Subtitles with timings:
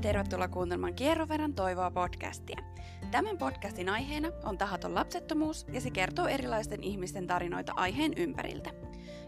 [0.00, 2.60] ja tervetuloa kuuntelemaan Kierroverran toivoa podcastia.
[3.10, 8.70] Tämän podcastin aiheena on tahaton lapsettomuus ja se kertoo erilaisten ihmisten tarinoita aiheen ympäriltä.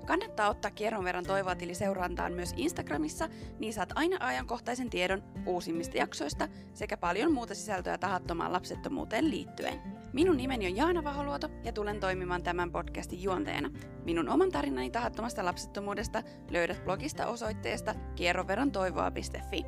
[0.07, 5.97] Kannattaa ottaa kierron verran toivoa tili seurantaan myös Instagramissa, niin saat aina ajankohtaisen tiedon uusimmista
[5.97, 9.81] jaksoista sekä paljon muuta sisältöä tahattomaan lapsettomuuteen liittyen.
[10.13, 13.71] Minun nimeni on Jaana Vaholuoto ja tulen toimimaan tämän podcastin juonteena.
[14.05, 19.65] Minun oman tarinani tahattomasta lapsettomuudesta löydät blogista osoitteesta kierroverrantoivoa.fi.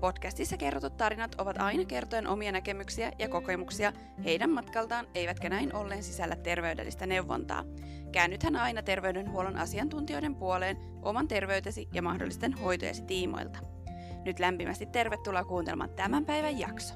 [0.00, 3.92] Podcastissa kerrotut tarinat ovat aina kertoen omia näkemyksiä ja kokemuksia
[4.24, 7.64] heidän matkaltaan, eivätkä näin ollen sisällä terveydellistä neuvontaa.
[8.12, 13.58] Käännythän aina terveydenhuollon asiantuntijoiden puoleen oman terveytesi ja mahdollisten hoitojesi tiimoilta.
[14.24, 16.94] Nyt lämpimästi tervetuloa kuuntelemaan tämän päivän jakso.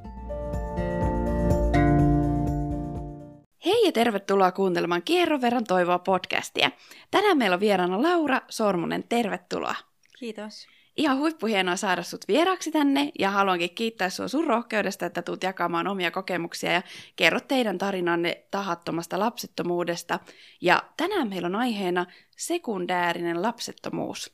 [3.65, 6.71] Hei ja tervetuloa kuuntelemaan Kierron verran toivoa podcastia.
[7.11, 9.75] Tänään meillä on vieraana Laura Sormunen, tervetuloa.
[10.19, 10.78] Kiitos.
[10.99, 15.87] Ihan huippuhienoa saada sut vieraksi tänne ja haluankin kiittää sua sun rohkeudesta, että tuut jakamaan
[15.87, 16.83] omia kokemuksia ja
[17.17, 20.19] kerrot teidän tarinanne tahattomasta lapsettomuudesta.
[20.61, 24.33] Ja tänään meillä on aiheena sekundäärinen lapsettomuus.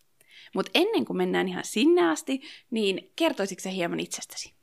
[0.54, 2.40] Mutta ennen kuin mennään ihan sinne asti,
[2.70, 4.54] niin kertoisitko hieman itsestäsi?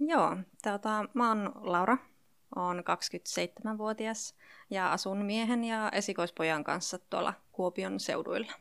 [0.00, 1.98] Joo, tota, mä oon Laura,
[2.56, 4.34] oon 27-vuotias
[4.70, 8.52] ja asun miehen ja esikoispojan kanssa tuolla Kuopion seuduilla.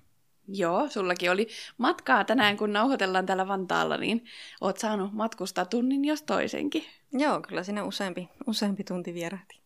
[0.48, 4.26] Joo, sullakin oli matkaa tänään, kun nauhoitellaan täällä Vantaalla, niin
[4.62, 6.84] oot saanut matkustaa tunnin jos toisenkin.
[7.12, 9.60] Joo, kyllä siinä useampi, useampi tunti vierähti.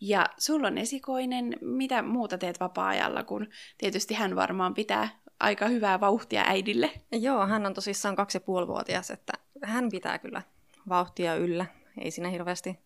[0.00, 5.08] Ja sulla on esikoinen, mitä muuta teet vapaa-ajalla, kun tietysti hän varmaan pitää
[5.40, 6.90] aika hyvää vauhtia äidille.
[7.12, 10.42] Joo, hän on tosissaan kaksi ja puolivuotias, että hän pitää kyllä
[10.88, 11.66] vauhtia yllä.
[11.98, 12.78] Ei siinä hirveästi,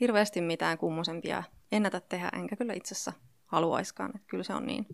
[0.00, 3.12] hirveästi mitään kummosempia ennätä tehdä, enkä kyllä itse asiassa
[3.46, 4.10] haluaiskaan.
[4.14, 4.86] Että kyllä se on niin,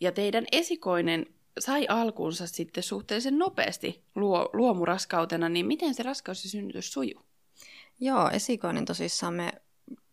[0.00, 1.26] Ja teidän esikoinen
[1.58, 7.22] sai alkuunsa sitten suhteellisen nopeasti luo, luomuraskautena, niin miten se raskaus ja synnytys sujuu?
[8.00, 9.52] Joo, esikoinen tosissaan me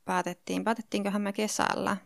[0.05, 1.97] päätettiin, päätettiinköhän me kesällä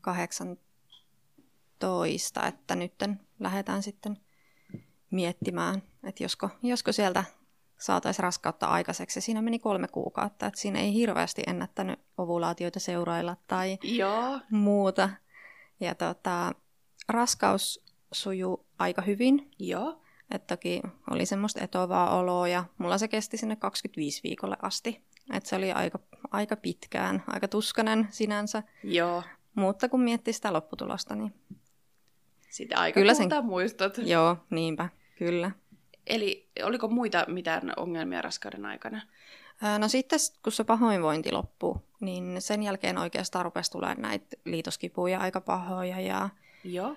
[0.00, 4.18] 18, että nytten lähdetään sitten
[5.10, 7.24] miettimään, että josko, josko sieltä
[7.78, 9.20] saataisiin raskautta aikaiseksi.
[9.20, 14.40] Siinä meni kolme kuukautta, että siinä ei hirveästi ennättänyt ovulaatioita seurailla tai Joo.
[14.50, 15.10] muuta.
[15.80, 16.52] Ja tota,
[17.08, 19.50] raskaus sujuu aika hyvin.
[19.58, 20.02] Joo.
[20.30, 25.04] Et toki oli semmoista etovaa oloa ja mulla se kesti sinne 25 viikolle asti.
[25.32, 25.98] Et se oli aika,
[26.30, 28.62] aika pitkään, aika tuskanen sinänsä.
[28.84, 29.22] Joo.
[29.54, 31.34] Mutta kun miettii sitä lopputulosta, niin
[32.50, 33.98] Sitä aika Kyllä sen- muistot.
[33.98, 34.88] joo, niinpä,
[35.18, 35.50] kyllä.
[36.06, 39.00] Eli oliko muita mitään ongelmia raskauden aikana?
[39.78, 45.40] No sitten kun se pahoinvointi loppuu, niin sen jälkeen oikeastaan rupesi tulemaan näitä liitoskipuja aika
[45.40, 46.28] pahoja ja
[46.64, 46.96] Joo.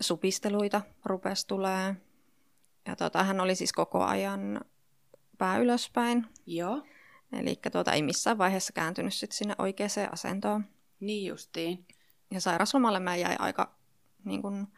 [0.00, 1.96] Supisteluita rupesi tulee.
[2.86, 4.60] Ja tota, hän oli siis koko ajan
[5.38, 6.82] pää ylöspäin, Joo.
[7.32, 10.64] eli tuota, ei missään vaiheessa kääntynyt sit sinne oikeaan asentoon.
[11.00, 11.86] Niin justiin.
[12.30, 13.74] Ja sairaslomalle mä jäi aika
[14.24, 14.68] niin kun,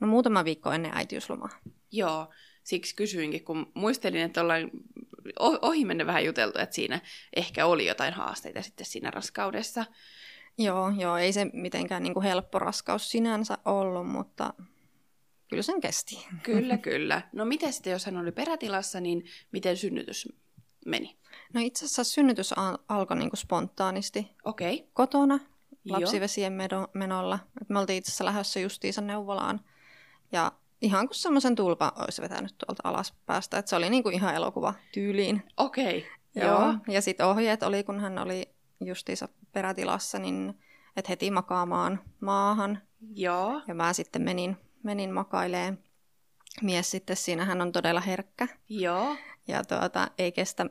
[0.00, 1.50] no muutama viikko ennen äitiyslomaa.
[1.92, 2.28] Joo,
[2.64, 4.70] siksi kysyinkin, kun muistelin, että ollaan
[5.38, 7.00] ohi menne vähän juteltu, että siinä
[7.36, 9.84] ehkä oli jotain haasteita sitten siinä raskaudessa.
[10.58, 14.54] Joo, joo ei se mitenkään niin kuin helppo raskaus sinänsä ollut, mutta
[15.48, 16.26] kyllä sen kesti.
[16.42, 17.22] Kyllä, kyllä.
[17.32, 20.28] No miten sitten, jos hän oli perätilassa, niin miten synnytys
[20.86, 21.16] meni?
[21.54, 24.30] No itse asiassa synnytys al- alkoi niin kuin spontaanisti.
[24.44, 24.74] Okei.
[24.74, 24.86] Okay.
[24.92, 25.38] Kotona
[25.88, 26.52] lapsivesien
[26.94, 27.38] menolla.
[27.60, 29.60] Et me oltiin itse asiassa lähdössä justiinsa neuvolaan.
[30.32, 30.52] Ja
[30.82, 33.58] ihan kuin semmoisen tulpa olisi vetänyt tuolta alas päästä.
[33.58, 35.42] Että se oli niin kuin ihan elokuva tyyliin.
[35.56, 35.98] Okei.
[35.98, 36.10] Okay.
[36.34, 36.62] Joo.
[36.62, 36.74] Joo.
[36.88, 40.54] Ja sitten ohjeet oli, kun hän oli justiinsa perätilassa, niin
[40.96, 42.82] että heti makaamaan maahan.
[43.14, 43.62] Joo.
[43.68, 45.78] Ja mä sitten menin, menin makailemaan.
[46.62, 48.48] Mies sitten siinä, hän on todella herkkä.
[48.68, 49.16] Joo.
[49.48, 50.66] Ja tuota, ei kestä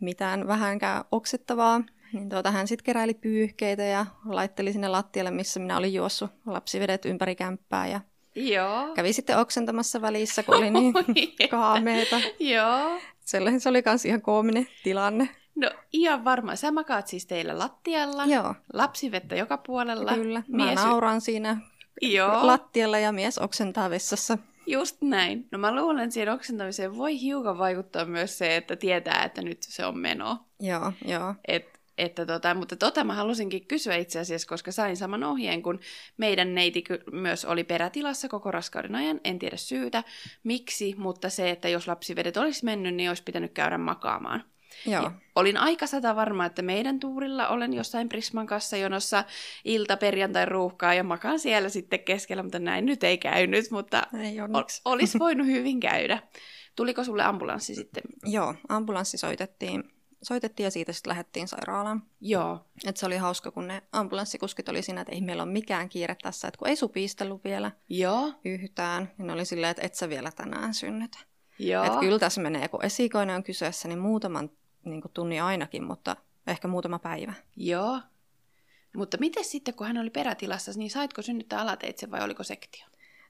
[0.00, 1.82] mitään vähänkään oksettavaa.
[2.12, 7.04] Niin tuota, hän sitten keräili pyyhkeitä ja laitteli sinne lattialle, missä minä olin juossut lapsivedet
[7.04, 7.88] ympäri kämppää.
[7.88, 8.00] Ja
[8.34, 8.94] Joo.
[8.94, 10.94] Kävi sitten oksentamassa välissä, kun oli niin
[11.50, 12.20] kaameeta.
[12.38, 13.00] Joo.
[13.20, 15.28] Sellainen se oli myös ihan koominen tilanne.
[15.58, 16.56] No ihan varmaan.
[16.56, 18.24] Sä makaat siis teillä lattialla.
[18.24, 18.54] Joo.
[18.72, 20.14] Lapsivettä joka puolella.
[20.14, 20.42] Kyllä.
[20.48, 20.76] Mä mies...
[20.76, 21.56] nauran siinä
[22.02, 22.46] Joo.
[22.46, 24.38] lattialla ja mies oksentaa vessassa.
[24.66, 25.48] Just näin.
[25.50, 29.62] No mä luulen, että siihen oksentamiseen voi hiukan vaikuttaa myös se, että tietää, että nyt
[29.62, 30.38] se on meno.
[30.60, 31.34] Joo, joo.
[31.48, 35.80] Et, että tota, mutta tota mä halusinkin kysyä itse asiassa, koska sain saman ohjeen, kun
[36.16, 39.20] meidän neiti myös oli perätilassa koko raskauden ajan.
[39.24, 40.04] En tiedä syytä,
[40.44, 44.44] miksi, mutta se, että jos lapsivedet olisi mennyt, niin olisi pitänyt käydä makaamaan.
[44.86, 45.02] Joo.
[45.02, 49.24] Ja olin aika sata varma, että meidän tuurilla olen jossain Prisman kanssa jonossa
[49.64, 54.40] ilta perjantai ruuhkaa ja makaan siellä sitten keskellä, mutta näin nyt ei käynyt, mutta ei
[54.40, 54.48] ol,
[54.84, 56.22] olisi voinut hyvin käydä.
[56.76, 58.02] Tuliko sulle ambulanssi sitten?
[58.24, 59.84] Joo, ambulanssi soitettiin,
[60.22, 62.02] soitettiin ja siitä sitten lähdettiin sairaalaan.
[62.20, 62.66] Joo.
[62.86, 66.16] Et se oli hauska, kun ne ambulanssikuskit oli siinä, että ei meillä ole mikään kiire
[66.22, 68.32] tässä, että kun ei supistellut vielä Joo.
[68.44, 71.18] yhtään, niin oli silleen, että et sä vielä tänään synnytä.
[71.58, 71.84] Joo.
[71.84, 74.50] Et kyllä tässä menee, kun esikoinen on kyseessä, niin muutaman
[74.84, 76.16] niin kuin tunnin ainakin, mutta
[76.46, 77.32] ehkä muutama päivä.
[77.56, 78.00] Joo.
[78.96, 82.86] Mutta miten sitten, kun hän oli perätilassa, niin saitko synnyttää alateitse vai oliko sektio?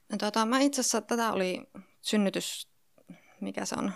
[0.09, 1.61] No, tota, mä itse asiassa tätä oli
[2.01, 2.69] synnytys,
[3.41, 3.91] mikä se on,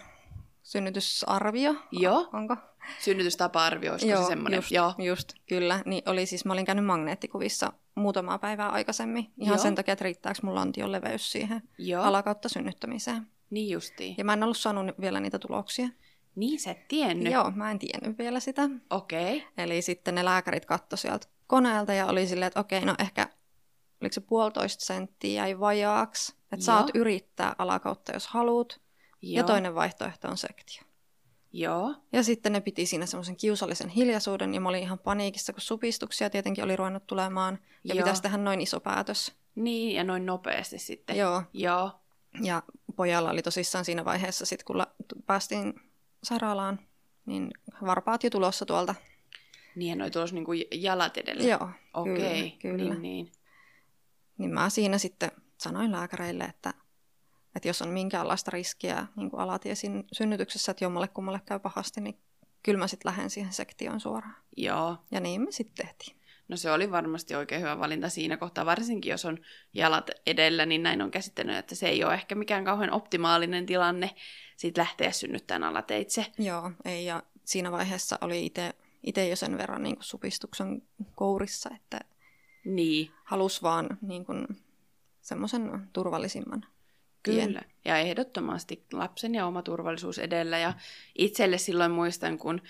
[0.64, 1.76] synnytysarvio.
[1.92, 2.30] Joo.
[2.34, 2.58] Onko?
[3.00, 4.58] Synnytystapa-arvio, olisiko Joo, se semmoinen?
[4.58, 5.84] Just, Joo, just, kyllä.
[5.86, 9.32] Niin oli siis, mä olin käynyt magneettikuvissa muutamaa päivää aikaisemmin.
[9.38, 9.64] Ihan Joo.
[9.64, 12.04] sen takia, että riittääkö mulla lantion leveys siihen Joo.
[12.04, 13.28] alakautta synnyttämiseen.
[13.50, 14.16] Niin justiin.
[14.18, 15.90] Ja mä en ollut saanut vielä niitä tuloksia.
[16.36, 17.34] Niin sä et tiennyt?
[17.34, 18.70] Joo, mä en tiennyt vielä sitä.
[18.90, 19.38] Okei.
[19.38, 19.50] Okay.
[19.58, 23.30] Eli sitten ne lääkärit katsoi sieltä koneelta ja oli silleen, että okei, no ehkä
[24.02, 26.36] oliko se puolitoista senttiä jäi vajaaksi.
[26.52, 28.82] Että saat yrittää alakautta, jos haluat.
[29.22, 29.38] Joo.
[29.38, 30.84] Ja toinen vaihtoehto on sektio.
[31.54, 31.96] Joo.
[32.12, 36.30] Ja sitten ne piti siinä semmoisen kiusallisen hiljaisuuden, ja mä olin ihan paniikissa, kun supistuksia
[36.30, 38.04] tietenkin oli ruvennut tulemaan, ja Joo.
[38.04, 39.36] pitäisi tehdä noin iso päätös.
[39.56, 41.18] Niin, ja noin nopeasti sitten.
[41.18, 41.92] Joo, Joo.
[42.42, 42.64] ja
[42.96, 44.94] pojalla oli tosissaan siinä vaiheessa, sit kun la-
[45.26, 45.74] päästiin
[46.24, 46.80] sairaalaan,
[47.26, 47.52] niin
[47.86, 48.96] varpaat jo tulossa tuolta.
[49.76, 51.44] Niin, noi tuossa niinku jalat edellä.
[51.44, 52.94] Joo, Okei, kyllä, kyllä.
[52.94, 53.32] Niin, niin.
[54.38, 56.74] Niin mä siinä sitten sanoin lääkäreille, että,
[57.56, 62.18] että jos on minkäänlaista riskiä niin kuin alatiesin synnytyksessä, että jommalle kummalle käy pahasti, niin
[62.64, 64.36] kyllä mä sitten lähden siihen sektioon suoraan.
[64.58, 64.98] Joo.
[65.12, 66.18] Ja niin me sitten tehtiin.
[66.48, 69.38] No se oli varmasti oikein hyvä valinta siinä kohtaa, varsinkin jos on
[69.74, 74.16] jalat edellä, niin näin on käsittänyt, että se ei ole ehkä mikään kauhean optimaalinen tilanne
[74.64, 76.26] siitä lähteä synnyttämään alateitse.
[76.38, 78.52] Joo, ei, ja siinä vaiheessa oli
[79.04, 80.84] itse jo sen verran niin kuin supistuksen
[81.16, 82.00] kourissa, että
[82.66, 84.48] Niin, halus vaan niin kuin,
[85.22, 86.66] semmoisen turvallisimman
[87.24, 87.48] tien.
[87.48, 90.58] Kyllä, ja ehdottomasti lapsen ja oma turvallisuus edellä.
[90.58, 90.74] Ja
[91.18, 92.62] itselle silloin muistan, kun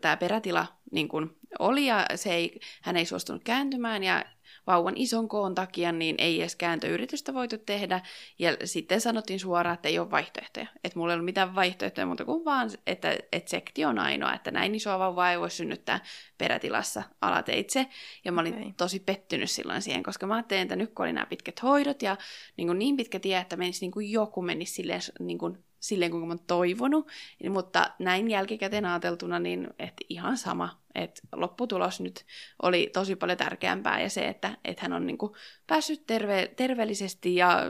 [0.00, 4.24] tämä perätila niin kun oli ja se ei, hän ei suostunut kääntymään ja
[4.66, 8.00] vauvan ison koon takia niin ei edes kääntöyritystä voitu tehdä.
[8.38, 10.66] Ja sitten sanottiin suoraan, että ei ole vaihtoehtoja.
[10.84, 14.50] Että mulla ei ollut mitään vaihtoehtoja muuta kuin vaan, että, että sekti on ainoa, että
[14.50, 16.00] näin isoa vauvaa ei voi synnyttää
[16.38, 17.86] perätilassa alateitse.
[18.24, 18.72] Ja mä olin Okei.
[18.76, 22.16] tosi pettynyt silloin siihen, koska mä ajattelin, että nyt kun oli nämä pitkät hoidot ja
[22.56, 26.10] niin, kuin niin pitkä tie, että menisi niin kuin joku menisi silleen, niin kuin, silleen
[26.10, 27.08] kuinka mä oon toivonut.
[27.42, 30.84] Niin, mutta näin jälkikäteen ajateltuna, niin että ihan sama.
[30.94, 32.24] Että lopputulos nyt
[32.62, 35.32] oli tosi paljon tärkeämpää ja se, että, että hän on niin kuin
[35.66, 37.60] päässyt terve, terveellisesti ja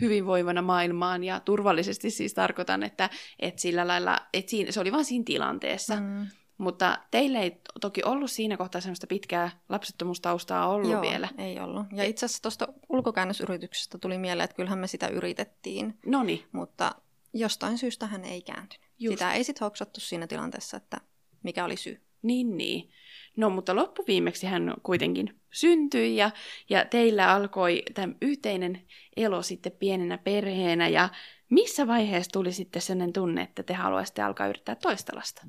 [0.00, 5.04] hyvinvoivana maailmaan ja turvallisesti siis tarkoitan, että, että sillä lailla, että siinä, se oli vaan
[5.04, 5.96] siinä tilanteessa.
[5.96, 6.26] Mm.
[6.58, 11.28] Mutta teille ei toki ollut siinä kohtaa semmoista pitkää lapsettomuustaustaa ollut joo, vielä.
[11.38, 11.86] ei ollut.
[11.92, 16.94] Ja itse asiassa tuosta ulkokäännösyrityksestä tuli mieleen, että kyllähän me sitä yritettiin, Noni, mutta
[17.32, 18.86] jostain syystä hän ei kääntynyt.
[18.98, 19.18] Just.
[19.18, 21.00] Sitä ei sitten hoksattu siinä tilanteessa, että
[21.42, 22.00] mikä oli syy.
[22.22, 22.90] Niin, niin.
[23.36, 26.30] No, mutta loppuviimeksi hän kuitenkin syntyi ja,
[26.70, 30.88] ja teillä alkoi tämä yhteinen elo sitten pienenä perheenä.
[30.88, 31.08] Ja
[31.50, 35.42] missä vaiheessa tuli sitten sellainen tunne, että te haluaisitte alkaa yrittää toista lasta?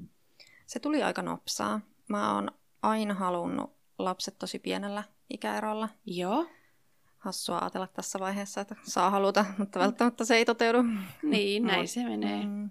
[0.66, 1.82] Se tuli aika nopsaa.
[2.10, 5.90] Mä oon aina halunnut lapset tosi pienellä ikäerolla.
[6.06, 6.46] Joo.
[7.22, 10.78] Hassua ajatella tässä vaiheessa, että saa haluta, mutta välttämättä se ei toteudu.
[11.24, 12.46] Niin, näin se menee.
[12.46, 12.70] Mm.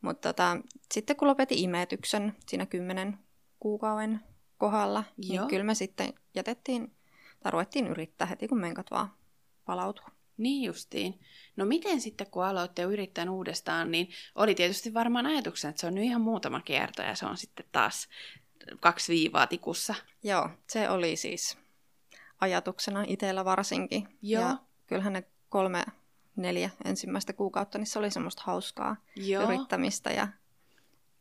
[0.00, 0.56] Mutta tota,
[0.92, 3.18] sitten kun lopetin imetyksen siinä kymmenen
[3.58, 4.20] kuukauden
[4.58, 5.46] kohdalla, niin Joo.
[5.48, 6.96] kyllä me sitten jätettiin,
[7.42, 9.12] tai ruvettiin yrittää heti, kun menkat vaan
[9.64, 10.04] palautuu.
[10.36, 11.20] Niin justiin.
[11.56, 15.94] No miten sitten, kun aloitte yrittää uudestaan, niin oli tietysti varmaan ajatuksena, että se on
[15.94, 18.08] nyt ihan muutama kierto ja se on sitten taas
[18.80, 19.94] kaksi viivaa tikussa.
[20.22, 21.58] Joo, se oli siis
[22.40, 24.08] ajatuksena itsellä varsinkin.
[24.22, 24.42] Joo.
[24.42, 24.56] Ja
[24.86, 25.84] kyllähän ne kolme,
[26.36, 29.44] neljä ensimmäistä kuukautta, niin se oli semmoista hauskaa Joo.
[29.44, 30.28] yrittämistä ja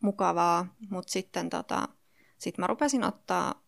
[0.02, 0.76] mukavaa.
[0.90, 1.88] Mutta sitten tota,
[2.38, 3.62] sit mä rupesin ottaa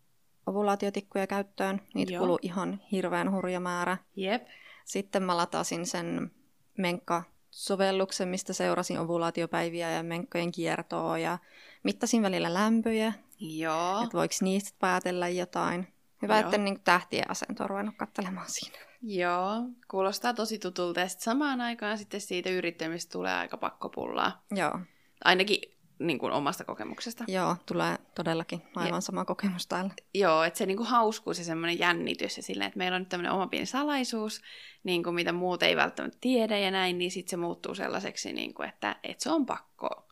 [0.46, 1.82] ovulaatiotikkuja käyttöön.
[1.94, 2.22] Niitä Joo.
[2.22, 3.98] kului ihan hirveän hurja määrä.
[4.16, 4.48] Jep.
[4.86, 6.32] Sitten mä latasin sen
[6.78, 11.38] Menkka-sovelluksen, mistä seurasin ovulaatiopäiviä ja menkkojen kiertoa ja
[11.84, 14.04] mittasin välillä lämpöjä, Joo.
[14.04, 15.88] että voiko niistä päätellä jotain.
[16.22, 16.46] Hyvä, Joo.
[16.46, 18.78] että niin tähtien asento on ruvennut katselemaan siinä.
[19.02, 19.52] Joo.
[19.92, 24.44] Kuulostaa tosi tutulta ja sitten samaan aikaan sitten siitä yrittämistä tulee aika pakkopullaa.
[24.52, 24.80] Joo,
[25.24, 25.60] Ainakin
[26.00, 27.24] niin kuin omasta kokemuksesta.
[27.28, 29.94] joo, tulee todellakin aivan sama kokemus täällä.
[30.14, 33.32] Joo, että se niinku hauskuus ja semmoinen jännitys ja silleen, että meillä on nyt tämmöinen
[33.32, 34.42] oma pieni salaisuus,
[34.84, 38.54] niin kuin mitä muut ei välttämättä tiedä ja näin, niin sitten se muuttuu sellaiseksi, niin
[38.54, 40.08] kuin, että, että se on pakko,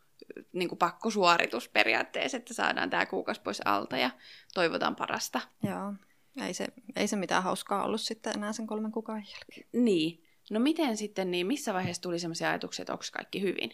[0.52, 4.10] niin kuin pakkosuoritus periaatteessa, että saadaan tämä kuukausi pois alta ja
[4.54, 5.40] toivotaan parasta.
[5.62, 5.94] Joo,
[6.46, 9.68] ei se, ei se mitään hauskaa ollut sitten enää sen kolmen kuukauden jälkeen.
[9.72, 10.24] Niin.
[10.50, 13.70] No miten sitten, niin missä vaiheessa tuli semmoisia ajatuksia, että onko kaikki hyvin?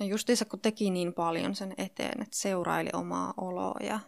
[0.00, 4.00] No justiinsa kun teki niin paljon sen eteen, että seuraili omaa oloa ja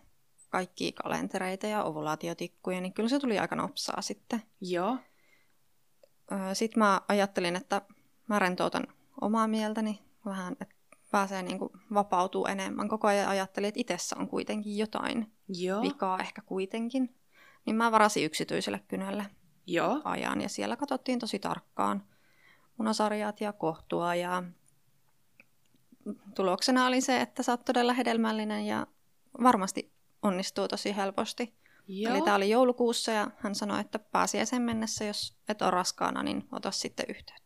[0.50, 4.42] kaikkia kalentereita ja ovulaatiotikkuja, niin kyllä se tuli aika nopsaa sitten.
[4.60, 4.98] Joo.
[6.52, 7.82] Sitten mä ajattelin, että
[8.26, 8.86] mä rentoutan
[9.20, 10.75] omaa mieltäni vähän, että
[11.10, 12.88] pääsee niin kuin vapautuu enemmän.
[12.88, 15.82] Koko ajan ajattelin, että itsessä on kuitenkin jotain Joo.
[15.82, 17.16] vikaa ehkä kuitenkin.
[17.66, 19.26] Niin mä varasin yksityiselle kynälle
[19.66, 20.00] Joo.
[20.04, 22.02] ajan ja siellä katsottiin tosi tarkkaan
[22.76, 24.42] munasarjat ja kohtua ja
[26.34, 28.86] tuloksena oli se, että sä oot todella hedelmällinen ja
[29.42, 31.54] varmasti onnistuu tosi helposti.
[31.88, 32.14] Joo.
[32.14, 36.48] Eli tämä oli joulukuussa ja hän sanoi, että pääsiäisen mennessä, jos et ole raskaana, niin
[36.52, 37.45] ota sitten yhteyttä.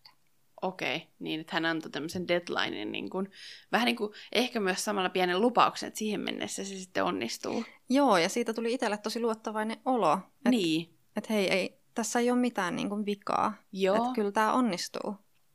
[0.63, 3.31] Okei, niin että hän antoi tämmöisen deadlinein, niin kuin,
[3.73, 7.65] vähän niin kuin ehkä myös samalla pienen lupauksen, että siihen mennessä se sitten onnistuu.
[7.89, 12.31] Joo, ja siitä tuli itselle tosi luottavainen olo, että Niin, et hei, ei, tässä ei
[12.31, 13.55] ole mitään niin kuin vikaa.
[13.73, 15.01] joo, Että kyllä tämä onnistuu,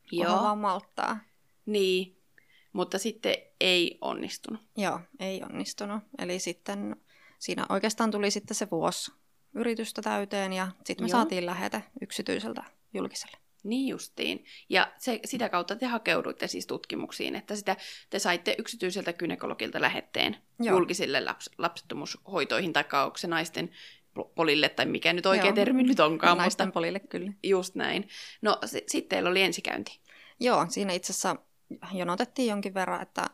[0.10, 1.18] kunhan joo, vaan malttaa.
[1.66, 2.18] niin,
[2.74, 4.62] mutta sitten ei onnistunut.
[4.78, 6.04] Joo, ei onnistunut.
[6.20, 6.96] Eli sitten
[7.40, 9.12] siinä oikeastaan tuli sitten se vuosi
[9.54, 11.20] yritystä täyteen ja sitten me Joo.
[11.20, 13.38] saatiin lähetä yksityiseltä julkiselle.
[13.66, 14.46] Niin justiin.
[14.70, 17.76] Ja se, sitä kautta te hakeuduitte siis tutkimuksiin, että sitä,
[18.10, 20.76] te saitte yksityiseltä gynekologilta lähetteen Joo.
[20.78, 23.70] julkisille laps, lapsettomuushoitoihin, tai onko se naisten
[24.20, 25.56] po- polille, tai mikä nyt oikea Joo.
[25.56, 27.32] termi nyt onkaan, Naisten mutta polille kyllä.
[27.44, 28.08] just näin.
[28.42, 30.00] No s- sitten teillä oli ensikäynti.
[30.40, 31.36] Joo, siinä itse asiassa
[31.94, 33.26] jonotettiin jonkin verran, että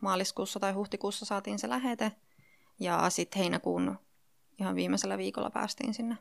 [0.00, 2.12] maaliskuussa tai huhtikuussa saatiin se lähete.
[2.80, 3.98] Ja sitten heinäkuun
[4.60, 6.16] ihan viimeisellä viikolla päästiin sinne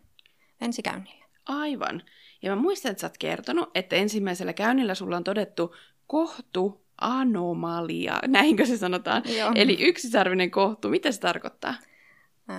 [0.62, 1.26] ensikäynnille.
[1.46, 2.04] Aivan.
[2.42, 5.76] Ja mä muistan, että sä oot kertonut, että ensimmäisellä käynnillä sulla on todettu
[6.08, 9.24] kohtuanomalia, näinkö se sanotaan?
[9.38, 9.52] Joo.
[9.56, 11.74] Eli yksisarvinen kohtu, mitä se tarkoittaa?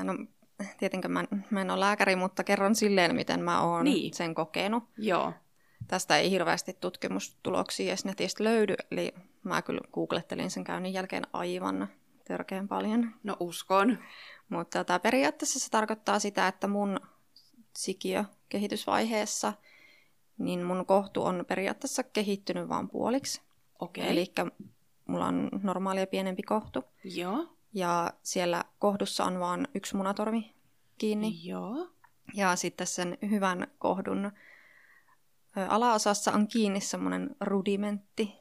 [0.04, 0.14] No,
[0.78, 4.14] tietenkään mä, en- mä en ole lääkäri, mutta kerron silleen, miten mä oon Niin.
[4.14, 4.84] sen kokenut.
[4.98, 5.32] Joo.
[5.88, 11.88] Tästä ei hirveästi tutkimustuloksia edes netistä löydy, eli mä kyllä googlettelin sen käynnin jälkeen aivan
[12.24, 13.10] törkeän paljon.
[13.22, 13.98] No uskon.
[14.48, 17.00] Mutta tota, periaatteessa se tarkoittaa sitä, että mun
[17.76, 19.52] sikiö kehitysvaiheessa,
[20.38, 23.40] niin mun kohtu on periaatteessa kehittynyt vain puoliksi.
[23.78, 24.10] Okei.
[24.10, 24.32] Eli
[25.06, 26.84] mulla on normaalia pienempi kohtu.
[27.04, 27.56] Joo.
[27.74, 30.54] Ja siellä kohdussa on vain yksi munatorvi
[30.98, 31.40] kiinni.
[31.42, 31.88] Joo.
[32.34, 34.32] Ja sitten sen hyvän kohdun
[35.68, 38.32] alaosassa on kiinni semmoinen rudimentti.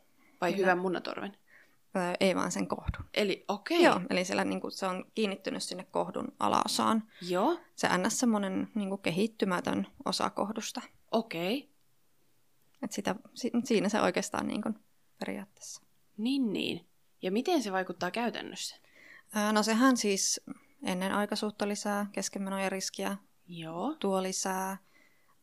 [0.41, 1.37] Vai hyvän munatorven?
[2.19, 3.05] Ei vaan sen kohdun.
[3.13, 3.83] Eli okei.
[3.83, 7.03] Joo, eli siellä niinku, se on kiinnittynyt sinne kohdun alaosaan.
[7.21, 7.59] Joo.
[7.75, 8.19] Se ns.
[8.19, 10.81] semmoinen niinku, kehittymätön osa kohdusta.
[11.11, 11.71] Okei.
[12.81, 14.69] Et sitä, si, siinä se oikeastaan niinku,
[15.19, 15.81] periaatteessa.
[16.17, 16.85] Niin niin.
[17.21, 18.75] Ja miten se vaikuttaa käytännössä?
[19.33, 20.41] Ää, no sehän siis
[20.83, 23.17] ennen aikaisuutta lisää keskenmenojen riskiä,
[23.47, 23.95] Joo.
[23.99, 24.77] tuo lisää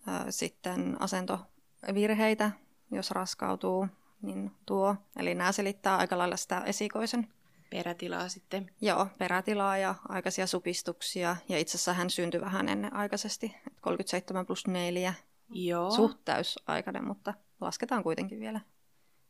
[0.06, 2.50] ää, sitten asentovirheitä,
[2.90, 3.86] jos raskautuu,
[4.22, 4.96] niin tuo.
[5.16, 7.28] Eli nämä selittää aika lailla sitä esikoisen
[7.70, 8.70] Perätilaa sitten.
[8.80, 11.36] Joo, perätilaa ja aikaisia supistuksia.
[11.48, 15.14] Ja itse asiassa hän syntyi vähän ennen aikaisesti, 37 plus 4.
[15.50, 15.90] Joo.
[15.90, 18.60] Suht täysaikainen, mutta lasketaan kuitenkin vielä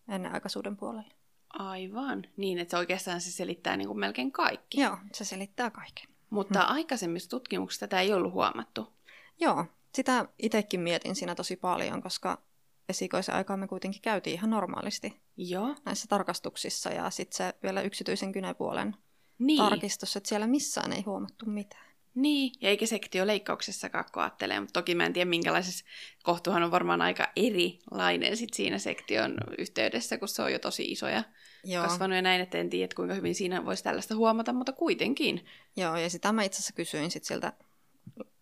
[0.08, 1.12] ennen aikaisuuden puolelle.
[1.50, 2.24] Aivan.
[2.36, 4.80] Niin, että se oikeastaan se selittää niin kuin melkein kaikki.
[4.80, 6.08] Joo, se selittää kaiken.
[6.30, 6.74] Mutta hmm.
[6.74, 8.92] aikaisemmissa tutkimuksissa tätä ei ollut huomattu.
[9.40, 9.64] Joo,
[9.94, 12.42] sitä itsekin mietin siinä tosi paljon, koska
[12.88, 15.74] esikoisen aikaa me kuitenkin käytiin ihan normaalisti Joo.
[15.84, 18.96] näissä tarkastuksissa ja sitten se vielä yksityisen kynäpuolen
[19.38, 19.58] Niin.
[19.58, 21.88] tarkistus, että siellä missään ei huomattu mitään.
[22.14, 25.84] Niin, ja eikä sektioleikkauksessakaan kun ajattelee, mutta toki mä en tiedä minkälaisessa
[26.22, 31.08] kohtuhan on varmaan aika erilainen sit siinä sektion yhteydessä, kun se on jo tosi iso
[31.08, 31.22] ja
[31.64, 35.46] Joo, kasvanut ja näin, että en tiedä kuinka hyvin siinä voisi tällaista huomata, mutta kuitenkin.
[35.76, 37.52] Joo ja sitä mä itse asiassa kysyin sit siltä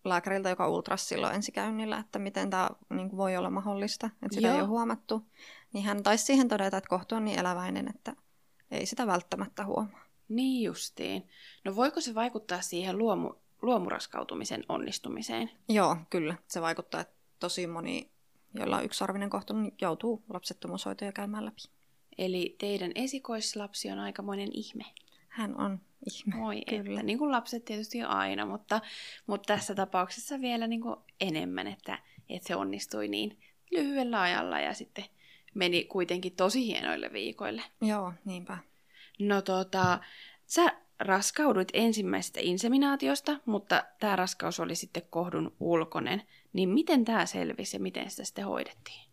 [0.09, 4.55] lääkäriltä, joka ultras silloin ensikäynnillä, että miten tämä niin voi olla mahdollista, että sitä Joo.
[4.55, 5.25] ei ole huomattu.
[5.73, 8.15] Niin hän taisi siihen todeta, että kohtu on niin eläväinen, että
[8.71, 10.05] ei sitä välttämättä huomaa.
[10.29, 11.27] Niin justiin.
[11.65, 15.51] No voiko se vaikuttaa siihen luomu, luomuraskautumisen onnistumiseen?
[15.69, 16.35] Joo, kyllä.
[16.47, 18.11] Se vaikuttaa, että tosi moni,
[18.53, 21.61] jolla on yksiarvinen kohtu, niin joutuu lapsettomuushoitoja käymään läpi.
[22.17, 24.83] Eli teidän esikoislapsi on aikamoinen ihme.
[25.37, 26.35] Hän on ihme.
[26.35, 26.81] Moi, Kyllä.
[26.81, 28.81] että niin kuin lapset tietysti aina, mutta,
[29.27, 33.39] mutta tässä tapauksessa vielä niin kuin enemmän, että, että se onnistui niin
[33.71, 35.05] lyhyellä ajalla ja sitten
[35.53, 37.63] meni kuitenkin tosi hienoille viikoille.
[37.81, 38.57] Joo, niinpä.
[39.19, 39.99] No tota,
[40.45, 46.23] sä raskauduit ensimmäisestä inseminaatiosta, mutta tämä raskaus oli sitten kohdun ulkonen.
[46.53, 49.07] Niin miten tämä selvisi ja miten sitä sitten hoidettiin?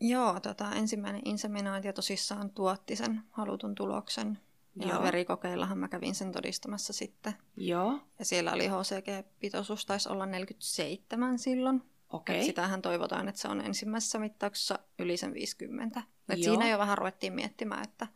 [0.00, 4.38] Joo, tota, ensimmäinen inseminaatio tosissaan tuotti sen halutun tuloksen.
[4.80, 5.02] Ja Joo.
[5.02, 7.34] verikokeillahan mä kävin sen todistamassa sitten.
[7.56, 11.82] Joo, Ja siellä oli HCG-pitoisuus, taisi olla 47 silloin.
[12.08, 12.36] okei.
[12.36, 12.46] Okay.
[12.46, 16.02] Sitähän toivotaan, että se on ensimmäisessä mittauksessa yli sen 50.
[16.28, 16.54] Et Joo.
[16.54, 18.06] siinä jo vähän ruvettiin miettimään, että,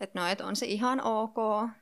[0.00, 1.36] että no, et on se ihan ok,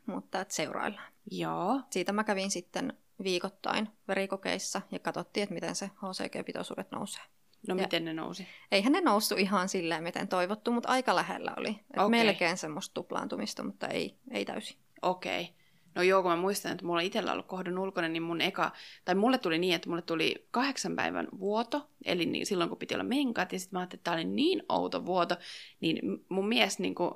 [0.06, 1.12] mutta että seuraillaan.
[1.30, 7.23] Joo, Siitä mä kävin sitten viikoittain verikokeissa ja katsottiin, että miten se HCG-pitoisuudet nousee.
[7.69, 8.47] No Ja- miten ne nousi?
[8.73, 11.69] Eihän ne noussut ihan silleen, miten toivottu, mutta aika lähellä oli.
[11.71, 12.09] Et Okei.
[12.09, 14.76] Melkein semmoista tuplaantumista, mutta ei, ei täysin.
[15.02, 15.54] Okei.
[15.95, 18.73] No joo, kun mä muistan, että mulla itsellä ollut kohdun ulkoinen, niin mun eka,
[19.04, 22.95] tai mulle tuli niin, että mulle tuli kahdeksan päivän vuoto, eli niin silloin kun piti
[22.95, 25.37] olla menkat, ja sitten mä ajattelin, että tämä oli niin outo vuoto,
[25.80, 27.11] niin mun mies niin kuin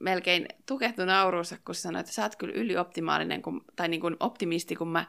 [0.00, 4.76] melkein tukehtui nauruunsa, kun sanoi, että sä oot kyllä ylioptimaalinen, kun, tai niin kuin optimisti,
[4.76, 5.06] kun mä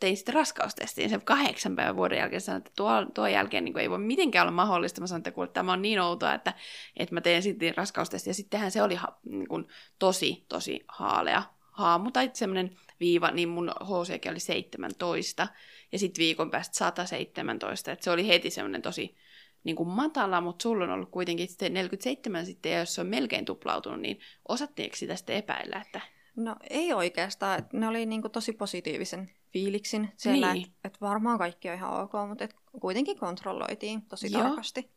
[0.00, 3.82] tein sitten raskaustestiin sen kahdeksan päivän vuoden jälkeen, sanoin, että tuo, tuo jälkeen niin kuin
[3.82, 5.00] ei voi mitenkään olla mahdollista.
[5.00, 6.54] Mä sanoin, että, kuule, tämä on niin outoa, että,
[6.96, 8.30] että mä teen sitten raskaustestin.
[8.30, 9.66] Ja sittenhän se oli ha, niin kuin,
[9.98, 15.48] tosi, tosi haalea haamu tai semmoinen viiva, niin mun HCG oli 17
[15.92, 17.92] ja sitten viikon päästä 117.
[17.92, 19.16] Et se oli heti semmoinen tosi
[19.64, 23.06] niin kuin matala, mutta sulla on ollut kuitenkin sitten 47 sitten, ja jos se on
[23.06, 26.00] melkein tuplautunut, niin osattiinko sitä sitten epäillä, että
[26.36, 27.66] No ei oikeastaan.
[27.72, 30.66] Ne oli niinku tosi positiivisen fiiliksin siellä, Niin.
[30.66, 34.42] että et varmaan kaikki on ihan ok, mutta et kuitenkin kontrolloitiin tosi Joo.
[34.42, 34.90] tarkasti.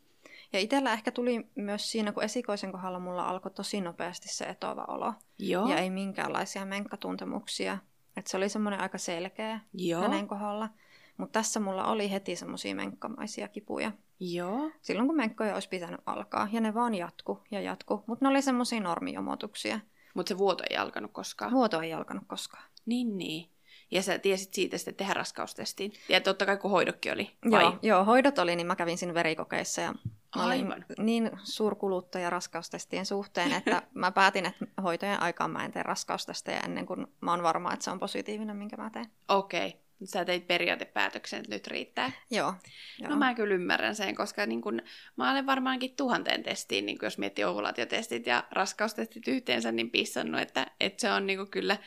[0.54, 4.86] Ja itsellä ehkä tuli myös siinä, kun esikoisen kohdalla mulla alkoi tosi nopeasti se etova
[4.88, 5.13] olo.
[5.39, 7.78] joo, Ja ei minkäänlaisia menkkatuntemuksia.
[8.18, 10.70] Että se oli semmoinen aika selkeä joo, hänen kohdalla.
[11.18, 13.92] Mutta tässä mulla oli heti semmoisia menkkamaisia kipuja.
[14.20, 16.48] joo, Silloin kun menkkoja olisi pitänyt alkaa.
[16.52, 18.04] Ja ne vaan jatku ja jatku.
[18.08, 19.80] Mutta ne oli semmoisia normiomotuksia.
[20.13, 21.52] mutta se vuoto ei alkanut koskaan.
[21.52, 22.63] Vuoto ei alkanut koskaan.
[22.86, 23.50] Niin, niin.
[23.93, 25.93] Ja sä tiesit siitä sitten tehdä raskaustestiin.
[26.10, 27.32] Ja totta kai kun hoidokki oli.
[27.51, 27.63] Vai?
[27.63, 29.93] Joo, joo, hoidot oli, niin mä kävin siinä verikokeissa ja
[30.36, 30.86] mä olin Aivan.
[30.97, 36.86] niin suurkuluttaja raskaustestien suhteen, että mä päätin, että hoitojen aikaan mä en tee raskaustestejä ennen
[36.86, 39.08] kuin mä oon varma, että se on positiivinen, minkä mä teen.
[39.27, 39.84] Okei.
[40.03, 42.12] Sä teit periaatepäätöksen, että nyt riittää.
[42.32, 42.53] Joo.
[42.99, 43.10] joo.
[43.10, 44.82] No mä kyllä ymmärrän sen, koska niin kun,
[45.15, 50.41] mä olen varmaankin tuhanteen testiin, niin kun jos miettii ovulaatiotestit ja raskaustestit yhteensä, niin pissannut,
[50.41, 51.77] että, että se on niin kyllä,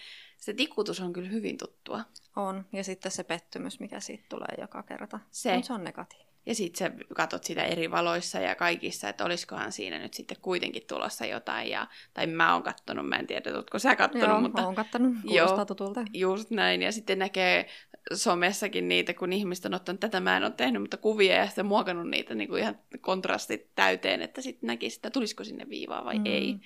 [0.46, 2.00] se tikutus on kyllä hyvin tuttua.
[2.36, 2.64] On.
[2.72, 5.20] Ja sitten se pettymys, mikä siitä tulee joka kerta.
[5.30, 5.60] Se.
[5.62, 6.34] Se on negatiivinen.
[6.46, 10.82] Ja sitten sä katot sitä eri valoissa ja kaikissa, että olisikohan siinä nyt sitten kuitenkin
[10.86, 11.70] tulossa jotain.
[11.70, 15.14] Ja, tai mä oon kattonut, mä en tiedä, ootko sä kattonut, Joo, mutta oon kattanut.
[15.28, 16.04] Kuulostaa tutulta.
[16.12, 16.82] just näin.
[16.82, 17.68] Ja sitten näkee
[18.12, 21.66] somessakin niitä, kun ihmiset on ottanut, tätä mä en ole tehnyt, mutta kuvia ja sitten
[21.66, 26.18] muokannut niitä niin kuin ihan kontrastit täyteen, että sitten näki sitä, tulisiko sinne viivaa vai
[26.18, 26.26] mm.
[26.26, 26.56] ei.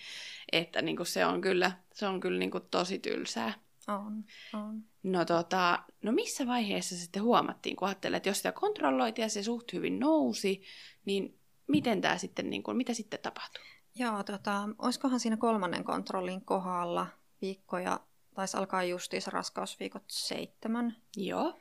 [0.52, 3.69] Että niin kuin se on kyllä, se on kyllä niin kuin tosi tylsää.
[3.90, 4.24] On,
[4.54, 4.84] on.
[5.02, 9.42] No, tota, no missä vaiheessa sitten huomattiin, kun ajattelee, että jos sitä kontrolloitiin ja se
[9.42, 10.62] suht hyvin nousi,
[11.04, 13.64] niin miten tämä sitten, niin kuin, mitä sitten tapahtui?
[13.94, 17.06] Joo, tota, olisikohan siinä kolmannen kontrollin kohdalla
[17.42, 18.00] viikkoja,
[18.34, 20.96] taisi alkaa justiinsa raskausviikot seitsemän.
[21.16, 21.58] Joo,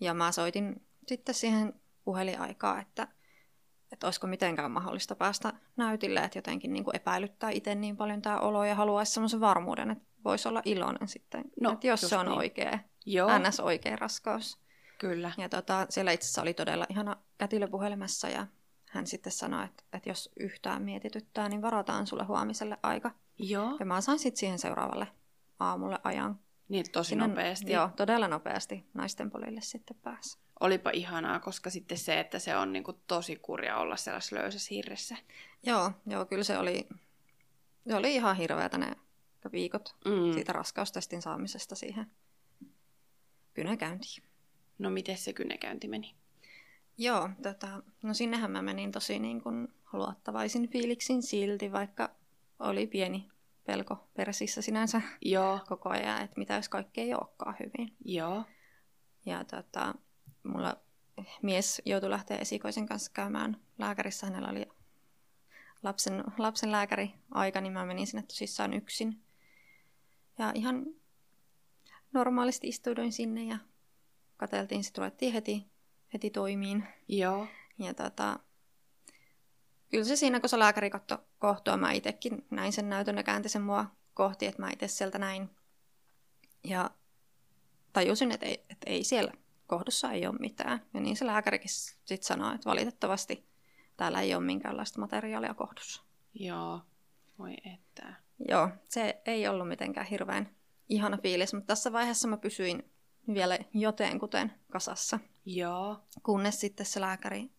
[0.00, 3.08] Ja mä soitin sitten siihen puhelinaikaa, että,
[3.92, 8.38] että olisiko mitenkään mahdollista päästä näytille, että jotenkin niin kuin epäilyttää itse niin paljon tämä
[8.38, 12.26] olo ja haluaisi semmoisen varmuuden, että voisi olla iloinen sitten, no, että jos se on
[12.26, 12.38] niin.
[12.38, 13.38] oikea, Joo.
[13.38, 13.60] ns.
[13.60, 14.58] oikea raskaus.
[14.98, 15.32] Kyllä.
[15.38, 18.46] Ja tota, siellä itse asiassa oli todella ihana kätilö puhelimessa ja
[18.90, 23.10] hän sitten sanoi, että, että jos yhtään mietityttää, niin varataan sulle huomiselle aika.
[23.38, 23.76] Joo.
[23.80, 25.06] Ja mä sain sitten siihen seuraavalle
[25.60, 26.38] aamulle ajan.
[26.68, 27.72] Niin, tosi Sinne, nopeasti.
[27.72, 30.38] Joo, todella nopeasti naisten polille sitten pääsi.
[30.60, 34.74] Olipa ihanaa, koska sitten se, että se on niin kuin tosi kurja olla sellaisessa löysässä
[34.74, 35.16] hirressä.
[35.62, 36.88] Joo, joo, kyllä se oli,
[37.88, 38.96] se oli ihan hirveätä ne
[39.52, 40.32] viikot mm.
[40.32, 42.06] siitä raskaustestin saamisesta siihen
[43.54, 44.22] kynäkäyntiin.
[44.78, 46.14] No miten se kynäkäynti meni?
[46.98, 52.10] Joo, tota, no sinnehän mä menin tosi niin kuin luottavaisin fiiliksin silti, vaikka
[52.58, 53.30] oli pieni
[53.66, 55.60] pelko persissä sinänsä Joo.
[55.68, 57.96] koko ajan, että mitä jos kaikki ei olekaan hyvin.
[58.04, 58.44] Joo.
[59.26, 59.94] Ja tota,
[60.42, 60.76] mulla
[61.42, 64.26] mies joutui lähteä esikoisen kanssa käymään lääkärissä.
[64.26, 64.66] Hänellä oli
[65.82, 69.22] lapsen, lapsen lääkäri aika, niin mä menin sinne tosissaan yksin.
[70.38, 70.86] Ja ihan
[72.12, 73.58] normaalisti istuuduin sinne ja
[74.36, 75.66] katseltiin, se ruvettiin heti,
[76.14, 76.84] heti toimiin.
[77.08, 77.46] Joo.
[77.78, 78.38] Ja tota,
[79.90, 83.48] kyllä se siinä, kun se lääkäri katsoi kohtua, mä itsekin näin sen näytön ja käänti
[83.48, 85.50] sen mua kohti, että mä itse sieltä näin.
[86.64, 86.90] Ja
[87.92, 89.32] tajusin, että ei, että ei siellä
[89.66, 90.82] kohdussa ei ole mitään.
[90.94, 93.46] Ja niin se lääkärikin sitten sanoi, että valitettavasti
[93.96, 96.02] täällä ei ole minkäänlaista materiaalia kohdussa.
[96.34, 96.80] Joo,
[97.38, 98.14] voi että.
[98.48, 100.48] Joo, se ei ollut mitenkään hirveän
[100.88, 102.92] ihana fiilis, mutta tässä vaiheessa mä pysyin
[103.34, 105.18] vielä joten kuten kasassa.
[105.44, 105.96] Joo.
[106.22, 107.50] Kunnes sitten se lääkäri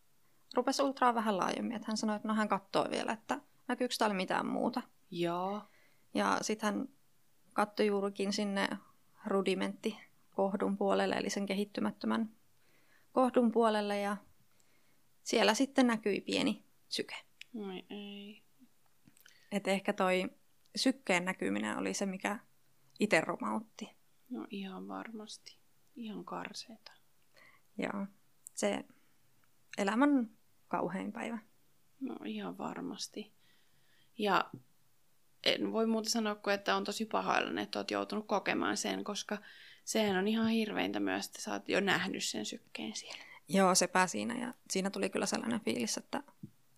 [0.54, 4.16] rupesi ultraa vähän laajemmin, että hän sanoi, että no hän katsoo vielä, että näkyykö täällä
[4.16, 4.82] mitään muuta.
[5.12, 5.62] Joo.
[6.14, 6.90] Ja sitten hän
[7.54, 8.68] katsoi juurikin sinne
[9.26, 9.98] rudimentti
[10.36, 12.30] kohdun puolelle, eli sen kehittymättömän
[13.12, 14.18] kohdun puolelle, ja
[15.24, 17.16] siellä sitten näkyi pieni syke.
[17.56, 18.44] Oi ei.
[19.52, 20.30] Et ehkä toi
[20.76, 22.40] sykkeen näkyminen oli se, mikä
[23.00, 23.90] itse romautti.
[24.30, 25.58] No ihan varmasti.
[25.96, 26.92] Ihan karseeta.
[27.78, 28.08] Joo.
[28.54, 28.86] Se
[29.78, 30.30] elämän
[30.68, 31.38] kauhein päivä.
[32.00, 33.32] No ihan varmasti.
[34.18, 34.52] Ja
[35.44, 39.38] en voi muuta sanoa kuin, että on tosi pahoillani, että olet joutunut kokemaan sen, koska
[39.86, 43.24] sehän on ihan hirveintä myös, että sä oot jo nähnyt sen sykkeen siellä.
[43.48, 44.40] Joo, sepä siinä.
[44.40, 46.24] Ja siinä tuli kyllä sellainen fiilis, että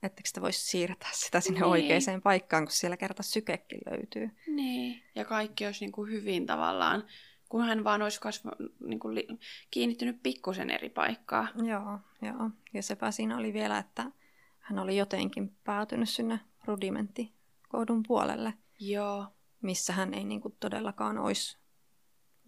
[0.05, 1.69] ettekö sitä voisi siirtää sitä sinne niin.
[1.69, 4.31] oikeaan paikkaan, kun siellä kerta sykekin löytyy.
[4.47, 7.03] Niin, ja kaikki olisi niin kuin hyvin tavallaan,
[7.49, 9.27] kun hän vaan olisi kasva, niin kuin li,
[9.71, 11.47] kiinnittynyt pikkusen eri paikkaa.
[11.63, 12.49] Joo, joo.
[12.73, 14.11] Ja sepä siinä oli vielä, että
[14.59, 18.53] hän oli jotenkin päätynyt sinne rudimenttikoodun puolelle.
[18.79, 19.27] Joo.
[19.61, 21.57] Missä hän ei niin kuin todellakaan olisi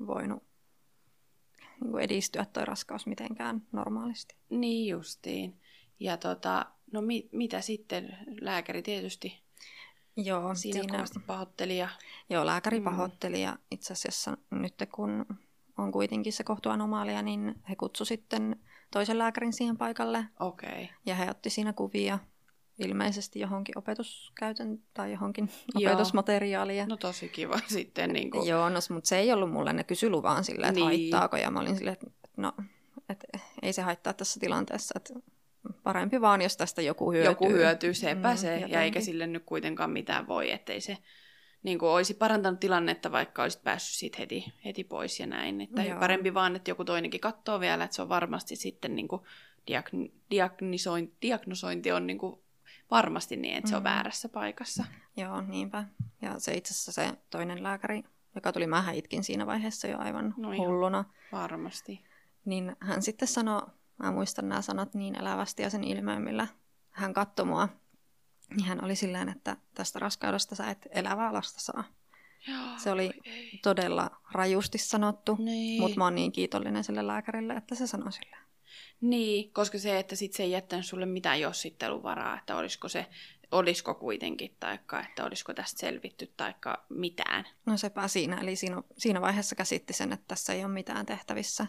[0.08, 0.44] voinut
[1.82, 4.36] niin kuin edistyä toi raskaus mitenkään normaalisti.
[4.50, 5.62] Niin justiin.
[6.00, 8.18] Ja tota, no mi- mitä sitten?
[8.42, 9.42] Lääkäri tietysti
[10.18, 11.78] Joo, siinä, siinä kovasti pahoitteli.
[11.78, 11.90] Ja...
[12.30, 12.84] Joo, lääkäri mm.
[12.84, 15.26] pahoitteli ja itse asiassa nyt kun
[15.78, 18.56] on kuitenkin se kohtuanomalia, niin he kutsu sitten
[18.92, 20.26] toisen lääkärin siihen paikalle.
[20.40, 20.70] Okei.
[20.70, 20.86] Okay.
[21.06, 22.20] Ja he otti siinä kuvia
[22.80, 25.92] ilmeisesti johonkin opetuskäytön tai johonkin Joo.
[25.92, 26.86] opetusmateriaalia.
[26.88, 28.14] No tosi kiva sitten.
[28.14, 28.48] Niin kuin...
[28.48, 31.12] Joo, no, mutta se ei ollut mulle, ne kysy luvan silleen, että niin.
[31.12, 31.38] haittaako.
[31.38, 32.54] Ja mä olin silleen, että no,
[33.10, 33.28] että
[33.62, 35.14] ei se haittaa tässä tilanteessa, että
[35.88, 37.32] parempi vaan, jos tästä joku hyötyy.
[37.32, 38.74] Joku hyötyy, sepä mm, se, jotenkin.
[38.74, 40.98] ja eikä sille nyt kuitenkaan mitään voi, ettei se
[41.64, 45.62] niin kuin olisi parantanut tilannetta, vaikka olisit päässyt siitä heti, heti pois ja näin.
[45.62, 46.00] Että Joo.
[46.00, 49.22] parempi vaan, että joku toinenkin katsoo vielä, että se on varmasti sitten niin kuin
[49.72, 52.42] diagn- diagnisointi, diagnosointi on niin kuin
[52.92, 53.90] varmasti niin, että se on mm.
[53.90, 54.86] väärässä paikassa.
[55.18, 55.84] Joo, niinpä.
[56.22, 58.04] Ja se itse asiassa se toinen lääkäri,
[58.36, 61.06] joka tuli, mä itkin siinä vaiheessa jo aivan no hulluna.
[61.32, 62.04] Varmasti.
[62.46, 63.62] Niin hän sitten sanoi,
[63.98, 66.48] mä muistan nämä sanat niin elävästi ja sen ilmeen, millä
[66.90, 67.70] hän katsoi mua.
[68.56, 71.84] Niin hän oli silleen, että tästä raskaudesta sä et elävää lasta saa.
[72.48, 73.60] Joo, se oli ei.
[73.64, 75.82] todella rajusti sanottu, niin.
[75.82, 78.48] mutta mä oon niin kiitollinen sille lääkärille, että se sanoi silleen.
[79.02, 83.06] Niin, koska se, että sit se ei jättänyt sulle mitään jossitteluvaraa, että olisiko se
[83.52, 87.46] olisiko kuitenkin, taikka että olisiko tästä selvitty, taikka mitään.
[87.66, 91.68] No sepä siinä, eli siinä, siinä vaiheessa käsitti sen, että tässä ei ole mitään tehtävissä.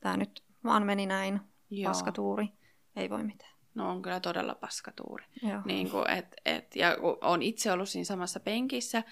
[0.00, 1.90] Tämä nyt vaan meni näin, Joo.
[1.90, 2.48] paskatuuri,
[2.96, 3.52] ei voi mitään.
[3.74, 5.24] No on kyllä todella paskatuuri.
[5.42, 5.62] Joo.
[5.64, 9.02] Niin kuin, et, et, ja on itse ollut siinä samassa penkissä,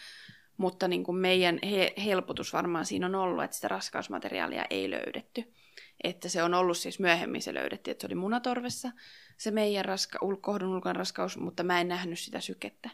[0.57, 5.53] mutta niin kuin meidän he, helpotus varmaan siinä on ollut, että sitä raskausmateriaalia ei löydetty.
[6.05, 8.91] Että se on ollut siis myöhemmin se löydettiin, että se oli munatorvessa
[9.37, 12.91] se meidän raska, kohdun ulkon raskaus, mutta mä en nähnyt sitä sykettä.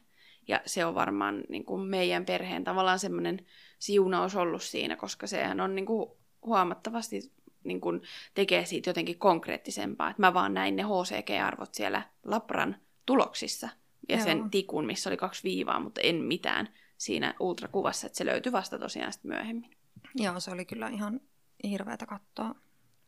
[0.48, 3.46] Ja se on varmaan niin kuin meidän perheen tavallaan semmoinen
[3.78, 6.10] siunaus ollut siinä, koska sehän on niin kuin
[6.44, 7.32] huomattavasti
[7.64, 8.02] niin kun
[8.34, 10.10] tekee siitä jotenkin konkreettisempaa.
[10.10, 13.68] Että mä vaan näin ne HCG-arvot siellä Lapran tuloksissa
[14.08, 14.24] ja Joo.
[14.24, 18.78] sen tikun, missä oli kaksi viivaa, mutta en mitään siinä ultrakuvassa, että se löytyi vasta
[18.78, 19.76] tosiaan sitten myöhemmin.
[20.14, 21.20] Joo, se oli kyllä ihan
[21.64, 22.54] hirveätä katsoa,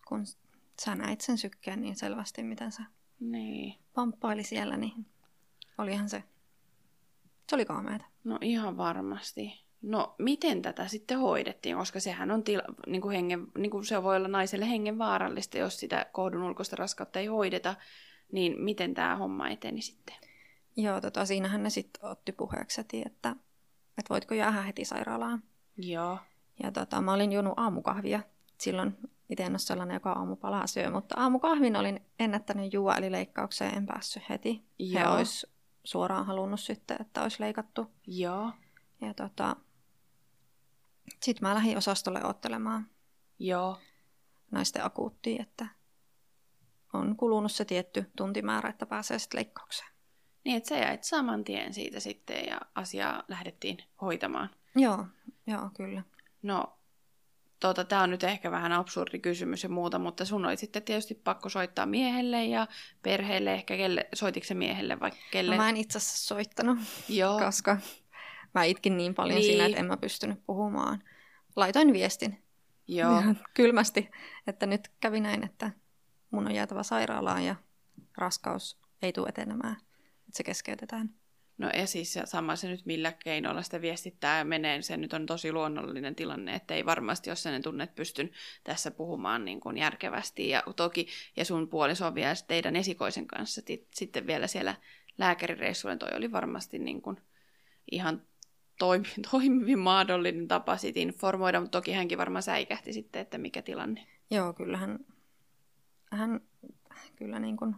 [0.08, 0.24] kun
[0.84, 2.82] sä näit sen sykkeen niin selvästi, miten se
[3.20, 3.74] niin.
[3.94, 5.06] pamppaili siellä, niin
[5.78, 6.24] olihan se,
[7.48, 8.04] se oli kaameeta.
[8.24, 9.63] No ihan varmasti.
[9.86, 14.02] No miten tätä sitten hoidettiin, koska sehän on tila, niin kuin hengen, niin kuin se
[14.02, 17.74] voi olla naiselle hengen vaarallista, jos sitä kohdun ulkoista raskautta ei hoideta,
[18.32, 20.14] niin miten tämä homma eteni sitten?
[20.76, 23.36] Joo, tota, siinähän ne sitten otti puheeksi, että,
[23.98, 25.42] että voitko jäädä heti sairaalaan.
[25.76, 26.18] Joo.
[26.62, 28.20] Ja tota, mä olin juonut aamukahvia.
[28.58, 28.96] Silloin
[29.30, 33.86] itse en ole sellainen, joka aamupalaa syö, mutta aamukahvin olin ennättänyt juua, eli leikkaukseen en
[33.86, 34.64] päässyt heti.
[34.78, 35.02] Joo.
[35.02, 35.46] He olisi
[35.84, 37.90] suoraan halunnut sitten, että olisi leikattu.
[38.06, 38.50] Joo.
[39.00, 39.56] Ja tota,
[41.22, 42.86] sitten mä lähdin osastolle ottelemaan.
[43.38, 43.80] Joo.
[44.50, 45.66] Naisten akuuttiin, että
[46.92, 49.90] on kulunut se tietty tuntimäärä, että pääsee sitten leikkaukseen.
[50.44, 54.50] Niin, että sä jäit saman tien siitä sitten ja asiaa lähdettiin hoitamaan.
[54.76, 55.06] Joo,
[55.46, 56.02] joo, kyllä.
[56.42, 56.78] No,
[57.60, 61.14] tota, tämä on nyt ehkä vähän absurdi kysymys ja muuta, mutta sun oli sitten tietysti
[61.14, 62.66] pakko soittaa miehelle ja
[63.02, 65.56] perheelle, ehkä kelle, soitiko se miehelle vai kelle?
[65.56, 67.38] No, mä en itse asiassa soittanut, Joo.
[67.38, 67.78] koska
[68.54, 69.46] mä itkin niin paljon niin.
[69.46, 71.02] siinä, että en mä pystynyt puhumaan.
[71.56, 72.44] Laitoin viestin
[72.88, 73.18] Joo.
[73.18, 74.10] Ihan kylmästi,
[74.46, 75.70] että nyt kävi näin, että
[76.30, 77.56] mun on jäätävä sairaalaan ja
[78.18, 81.10] raskaus ei tule etenemään, että se keskeytetään.
[81.58, 85.52] No ja siis sama se nyt millä keinoilla sitä viestittää menee, se nyt on tosi
[85.52, 88.30] luonnollinen tilanne, että ei varmasti, jos sen tunnet pystyn
[88.64, 90.48] tässä puhumaan niin kuin järkevästi.
[90.48, 93.62] Ja toki, ja sun puoliso on vielä teidän esikoisen kanssa
[93.94, 94.74] sitten vielä siellä
[95.18, 97.16] lääkärireissuilla, toi oli varmasti niin kuin
[97.90, 98.22] ihan
[98.78, 104.06] toimi, toimivin mahdollinen tapa sit informoida, mutta toki hänkin varmaan säikähti sitten, että mikä tilanne.
[104.30, 104.98] Joo, kyllähän
[106.10, 106.40] hän
[107.16, 107.76] kyllä niin kuin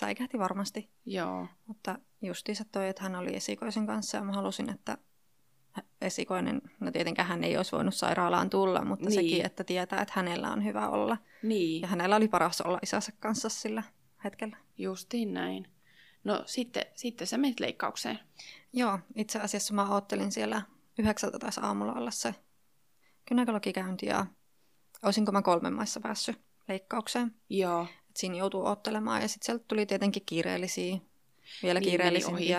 [0.00, 0.90] säikähti varmasti.
[1.06, 1.46] Joo.
[1.66, 4.98] Mutta justiinsa toi, että hän oli esikoisen kanssa ja mä halusin, että
[6.00, 9.14] esikoinen, no tietenkään hän ei olisi voinut sairaalaan tulla, mutta niin.
[9.14, 11.16] sekin, että tietää, että hänellä on hyvä olla.
[11.42, 11.82] Niin.
[11.82, 13.82] Ja hänellä oli paras olla isänsä kanssa sillä
[14.24, 14.56] hetkellä.
[14.78, 15.68] Justiin näin.
[16.24, 18.18] No sitten, sitten sä menit leikkaukseen.
[18.76, 20.62] Joo, itse asiassa mä oottelin siellä
[20.98, 22.34] yhdeksältä taas aamulla olla se
[23.24, 24.26] kynäkologikäynti ja
[25.02, 27.34] olisinko mä kolmen maissa päässyt leikkaukseen.
[27.48, 27.86] Joo.
[28.10, 30.98] Et siinä joutuu ottelemaan ja sitten sieltä tuli tietenkin kiireellisiä,
[31.62, 31.80] vielä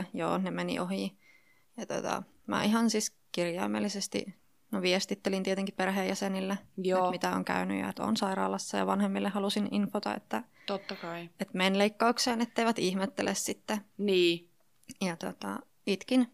[0.01, 0.07] niin.
[0.13, 1.17] Joo, ne meni ohi.
[1.77, 4.25] Ja tota, mä ihan siis kirjaimellisesti
[4.71, 9.67] no viestittelin tietenkin perheenjäsenille, että mitä on käynyt ja että on sairaalassa ja vanhemmille halusin
[9.71, 11.29] infota, että, Totta kai.
[11.39, 13.81] että men leikkaukseen, etteivät ihmettele sitten.
[13.97, 14.49] Niin.
[15.01, 16.27] Ja tota, itkin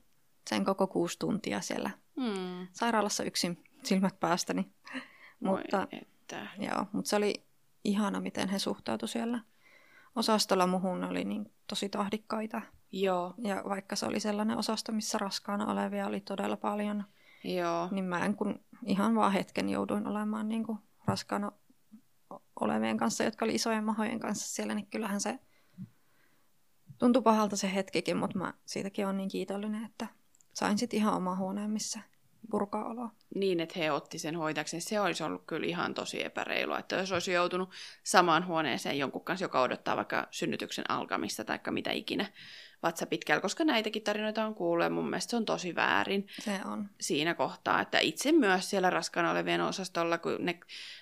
[0.49, 1.89] sen koko kuusi tuntia siellä
[2.21, 2.67] hmm.
[2.71, 4.71] sairaalassa yksin silmät päästäni.
[5.39, 6.47] mutta, että.
[6.57, 7.43] Joo, mutta se oli
[7.83, 9.39] ihana, miten he suhtautuivat siellä
[10.15, 12.61] osastolla muhun, oli niin tosi tahdikkaita.
[12.91, 13.33] Joo.
[13.37, 17.03] Ja vaikka se oli sellainen osasto, missä raskaana olevia oli todella paljon,
[17.43, 17.87] Joo.
[17.91, 21.51] niin mä en kun ihan vaan hetken jouduin olemaan niin kuin raskaana
[22.59, 25.39] olevien kanssa, jotka oli isojen mahojen kanssa siellä, niin kyllähän se
[27.01, 30.07] tuntui pahalta se hetkikin, mutta mä siitäkin on niin kiitollinen, että
[30.53, 31.99] sain sitten ihan oma huoneen, missä
[32.51, 33.11] purkaa oloa.
[33.35, 34.81] Niin, että he otti sen hoitakseen.
[34.81, 37.69] Se olisi ollut kyllä ihan tosi epäreilua, että jos olisi joutunut
[38.03, 42.25] samaan huoneeseen jonkun kanssa, joka odottaa vaikka synnytyksen alkamista tai mitä ikinä
[42.83, 46.59] vatsa pitkällä, koska näitäkin tarinoita on kuullut ja mun mielestä se on tosi väärin se
[46.65, 46.89] on.
[46.99, 50.59] siinä kohtaa, että itse myös siellä raskaana olevien osastolla, kun ne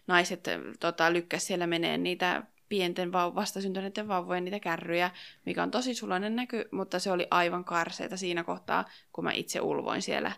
[0.07, 0.47] naiset
[0.79, 5.11] tota, lykkäs siellä menee niitä pienten vau- vastasyntyneiden vauvojen niitä kärryjä,
[5.45, 9.61] mikä on tosi suloinen näky, mutta se oli aivan karseita siinä kohtaa, kun mä itse
[9.61, 10.31] ulvoin siellä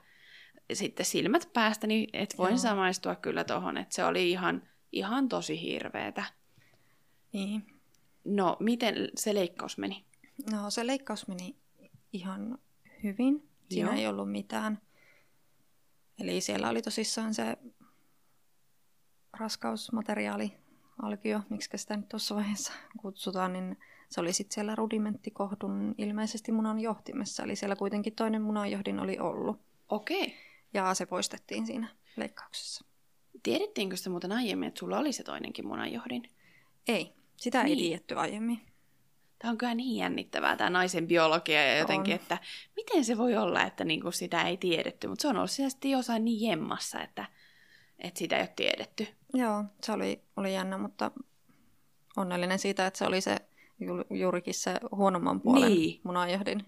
[0.73, 2.57] sitten silmät päästä, niin et voin Joo.
[2.57, 6.23] samaistua kyllä tohon, että se oli ihan, ihan tosi hirveetä.
[7.33, 7.81] Niin.
[8.25, 10.05] No, miten se leikkaus meni?
[10.51, 11.55] No, se leikkaus meni
[12.13, 12.57] ihan
[13.03, 13.49] hyvin.
[13.69, 13.99] Siinä Joo.
[13.99, 14.81] ei ollut mitään.
[16.19, 17.57] Eli siellä oli tosissaan se
[19.39, 20.60] raskausmateriaali
[21.03, 23.77] alkio, miksi sitä nyt tuossa vaiheessa kutsutaan, niin
[24.09, 27.43] se oli sitten siellä rudimenttikohdun ilmeisesti munan johtimessa.
[27.43, 29.59] Eli siellä kuitenkin toinen munanjohdin oli ollut.
[29.89, 30.23] Okei.
[30.23, 30.35] Okay.
[30.73, 32.85] Ja se poistettiin siinä leikkauksessa.
[33.43, 36.23] Tiedettiinkö sitä muuten aiemmin, että sulla oli se toinenkin munanjohdin?
[36.87, 37.79] Ei, sitä niin.
[37.79, 38.61] ei tiedetty aiemmin.
[39.39, 42.19] Tämä on kyllä niin jännittävää, tämä naisen biologia ja jotenkin, on.
[42.19, 42.37] että
[42.75, 45.07] miten se voi olla, että niinku sitä ei tiedetty.
[45.07, 47.25] Mutta se on ollut sitten jossain niin jemmassa, että,
[47.99, 49.07] että sitä ei ole tiedetty.
[49.33, 51.11] Joo, se oli, oli jännä, mutta
[52.17, 53.37] onnellinen siitä, että se oli se
[53.79, 56.01] ju, juurikin se huonomman puolen niin.
[56.03, 56.65] munanjohdin.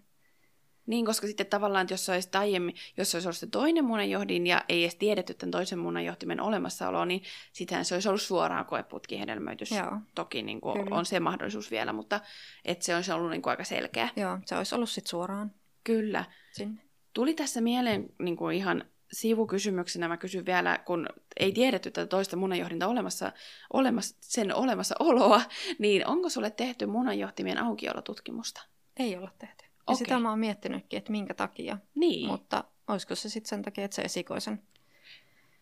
[0.85, 4.65] Niin, koska sitten tavallaan, että jos olisi aiemmin, jos olisi ollut se toinen munanjohdin ja
[4.69, 7.23] ei edes tiedetty tämän toisen munanjohtimen olemassaoloa, niin
[7.53, 9.71] sittenhän se olisi ollut suoraan koeputkihedelmöitys.
[9.71, 9.97] Joo.
[10.15, 10.95] Toki niin kuin, Kyllä.
[10.95, 12.19] on se mahdollisuus vielä, mutta
[12.65, 14.09] että se olisi ollut niin kuin aika selkeä.
[14.15, 15.51] Joo, se olisi ollut sitten suoraan
[15.83, 16.25] Kyllä.
[16.51, 16.81] sinne.
[17.13, 21.07] Tuli tässä mieleen niin kuin ihan sivukysymyksenä, mä kysyn vielä, kun
[21.39, 23.31] ei tiedetty tätä toista munanjohdinta olemassa,
[23.73, 25.41] olemassa, sen olemassaoloa,
[25.79, 28.61] niin onko sulle tehty munanjohtimien aukiolotutkimusta?
[28.97, 29.65] Ei olla tehty.
[29.65, 29.95] Ja Okei.
[29.95, 31.77] sitä mä oon miettinytkin, että minkä takia.
[31.95, 34.61] Niin, Mutta olisiko se sitten sen takia, että se esikoisen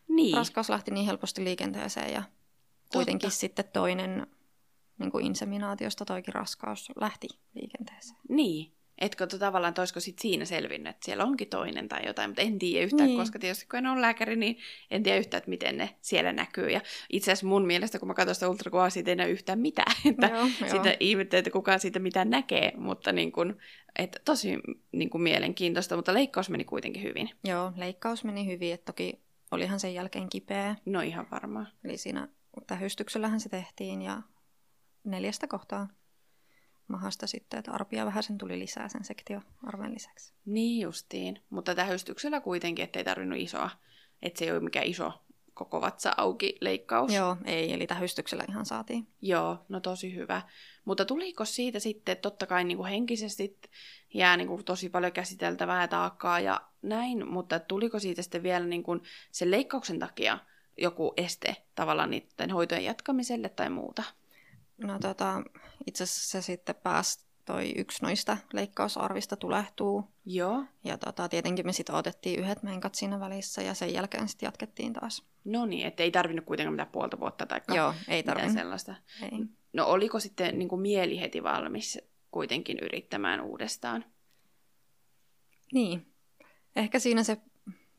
[0.08, 0.38] niin.
[0.38, 2.24] raskaus lähti niin helposti liikenteeseen ja
[2.94, 4.28] kuitenkin sitten toinen
[5.00, 8.20] niin kuin inseminaatiosta toikin raskaus lähti liikenteeseen.
[8.30, 8.74] Niin.
[9.02, 12.42] Etkö to, tavallaan, että olisiko sit siinä selvinnyt, että siellä onkin toinen tai jotain, mutta
[12.42, 13.20] en tiedä yhtään, niin.
[13.20, 14.58] Koska tietysti kun en ole lääkäri, niin
[14.92, 16.70] en tiedä yhtään, että miten ne siellä näkyy.
[16.70, 19.96] Ja itse asiassa mun mielestä, kun mä katson sitä ultrakuvaa, siitä ei näy yhtään mitään.
[20.10, 20.98] Että Joo, sitä joo.
[21.00, 23.58] ihmettelee, että kukaan siitä mitään näkee, mutta niin kun,
[24.00, 24.58] että tosi
[24.92, 27.30] niin kun mielenkiintoista, mutta leikkaus meni kuitenkin hyvin.
[27.44, 30.76] Joo, leikkaus meni hyvin, että toki olihan sen jälkeen kipeä.
[30.86, 31.68] No ihan varmaan.
[31.84, 32.28] Eli siinä
[32.68, 34.22] tähystyksellähän se tehtiin ja
[35.04, 35.88] neljästä kohtaa
[36.92, 40.34] mahasta sitten, että arpia vähän sen tuli lisää sen sektioarven lisäksi.
[40.46, 43.70] Niin justiin, mutta tähystyksellä kuitenkin, ettei tarvinnut isoa,
[44.22, 45.14] että se ei ole mikään iso
[45.54, 47.14] koko vatsa auki leikkaus.
[47.14, 49.08] Joo, ei, eli tähystyksellä ihan saatiin.
[49.22, 50.42] Joo, no tosi hyvä.
[50.86, 53.60] Mutta tuliko siitä sitten, että totta kai niin kuin henkisesti
[54.14, 58.84] jää niin kuin tosi paljon käsiteltävää taakkaa ja näin, mutta tuliko siitä sitten vielä niin
[58.84, 59.02] kuin
[59.32, 60.40] sen leikkauksen takia
[60.78, 64.04] joku este tavallaan niiden hoitojen jatkamiselle tai muuta?
[64.84, 65.42] No tota,
[65.88, 70.04] itse asiassa se sitten pääsi toi yksi noista leikkausarvista tulehtuu.
[70.26, 74.48] Joo, Ja tota, tietenkin me sitten otettiin yhdet menkat siinä välissä ja sen jälkeen sitten
[74.48, 75.26] jatkettiin taas.
[75.46, 78.54] no niin, että ei tarvinnut kuitenkaan mitään puolta vuotta tai Joo, ei tarvinnut.
[78.54, 78.96] sellaista.
[79.22, 79.40] Ei.
[79.74, 82.00] No oliko sitten niin kuin mieli heti valmis
[82.32, 84.06] kuitenkin yrittämään uudestaan?
[85.74, 86.14] Niin.
[86.76, 87.38] Ehkä siinä se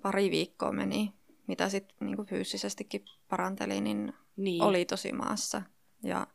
[0.03, 1.13] pari viikkoa meni,
[1.47, 4.63] mitä sitten niinku fyysisestikin paranteli, niin, Niin.
[4.63, 5.63] oli tosi maassa.
[6.03, 6.27] Ja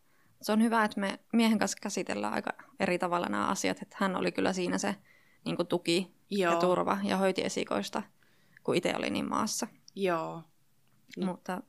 [0.41, 3.81] se on hyvä, että me miehen kanssa käsitellään aika eri tavalla nämä asiat.
[3.81, 4.95] Että hän oli kyllä siinä se
[5.45, 8.03] niinku tuki Joo, ja turva ja hoiti esikoista,
[8.63, 9.67] kun itse oli niin maassa.
[9.95, 10.43] joo.
[11.17, 11.25] Mm.
[11.25, 11.61] Mutta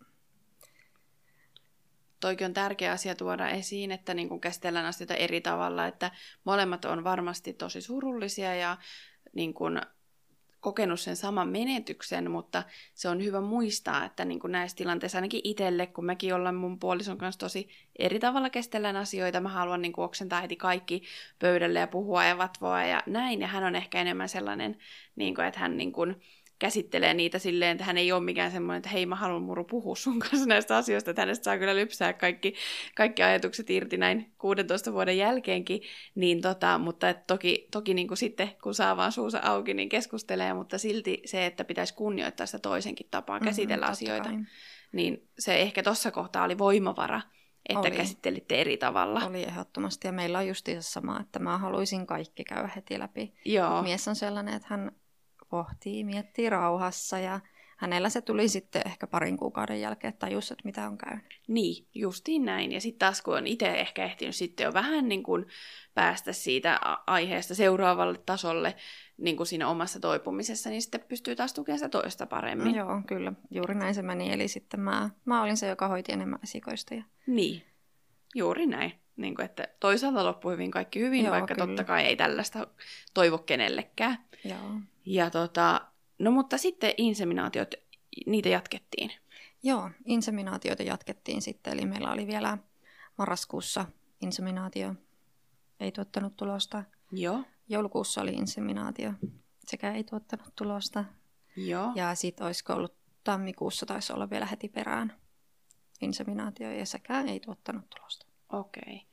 [2.20, 6.10] toikin on tärkeä asia tuoda esiin, että niin kuin käsitellään asioita eri tavalla, että
[6.44, 8.76] molemmat on varmasti tosi surullisia ja
[9.32, 9.80] niin kuin
[10.60, 12.62] kokenut sen saman menetyksen, mutta
[12.94, 16.78] se on hyvä muistaa, että niin kuin näissä tilanteissa ainakin itselle, kun mekin ollaan mun
[16.78, 17.68] puolison kanssa tosi
[17.98, 21.02] eri tavalla käsitellään asioita, mä haluan niin kuin oksentaa heti kaikki
[21.38, 24.78] pöydälle ja puhua ja vatvoa ja näin, ja hän on ehkä enemmän sellainen,
[25.16, 26.16] niin kuin, että hän niin kuin,
[26.58, 29.96] käsittelee niitä silleen, että hän ei ole mikään semmoinen, että hei mä haluan muru puhua
[29.96, 32.54] sun kanssa näistä asioista, että hänestä saa kyllä lypsää kaikki,
[32.96, 35.80] kaikki ajatukset irti näin 16 vuoden jälkeenkin,
[36.14, 39.88] niin tota, mutta et toki, toki niin kuin sitten kun saa vaan suusa auki, niin
[39.88, 44.38] keskustelee, mutta silti se, että pitäisi kunnioittaa sitä toisenkin tapaa käsitellä Mhm, totta asioita, kai.
[44.92, 47.20] niin se ehkä tuossa kohtaa oli voimavara,
[47.68, 47.90] että Oli.
[47.90, 49.20] käsittelitte eri tavalla.
[49.26, 50.08] Oli ehdottomasti.
[50.08, 53.34] Ja meillä on justiinsa sama, että mä haluaisin kaikki käydä heti läpi.
[53.44, 54.92] Joo, Mies on sellainen, että hän
[55.48, 57.40] pohtii, miettii rauhassa ja
[57.78, 61.24] hänellä se tuli sitten ehkä parin kuukauden jälkeen, että tajus, että mitä on käynyt.
[61.48, 62.72] Niin, justiin näin.
[62.72, 65.46] Ja sitten taas kun on itse ehkä ehtinyt sitten jo vähän niin kuin
[65.94, 68.74] päästä siitä aiheesta seuraavalle tasolle
[69.16, 72.74] niin kuin siinä omassa toipumisessa, niin sitten pystyy taas tukemaan sitä toista paremmin.
[72.74, 73.32] Joo, kyllä.
[73.50, 74.32] Juuri näin se meni.
[74.32, 76.94] Eli sitten mä, mä olin se, joka hoiti enemmän esikoista.
[76.94, 77.02] Ja...
[77.26, 77.62] Niin,
[78.34, 78.92] juuri näin.
[79.16, 81.66] Niin kuin, että toisaalta loppui hyvin kaikki hyvin, Joo, vaikka kyllä.
[81.66, 82.66] totta kai ei tällaista
[83.14, 84.18] toivo kenellekään.
[84.44, 84.80] Joo.
[85.06, 85.80] Ja tota,
[86.18, 87.74] no mutta sitten inseminaatiot,
[88.26, 89.12] niitä jatkettiin.
[89.62, 91.72] Joo, inseminaatioita jatkettiin sitten.
[91.72, 92.58] Eli meillä oli vielä
[93.18, 93.86] marraskuussa
[94.20, 94.94] inseminaatio.
[95.80, 96.84] Ei tuottanut tulosta.
[97.12, 99.12] Joo, Joulukuussa oli inseminaatio.
[99.66, 101.04] Sekä ei tuottanut tulosta.
[101.56, 101.92] joo.
[101.94, 105.12] Ja sitten olisiko ollut tammikuussa taisi olla vielä heti perään
[106.00, 108.26] inseminaatio ja sekään ei tuottanut tulosta.
[108.52, 109.07] Okei.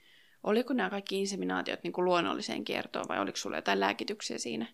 [0.45, 4.67] Oliko nämä kaikki inseminaatiot niin kuin luonnolliseen kiertoon vai oliko sulla jotain lääkityksiä siinä?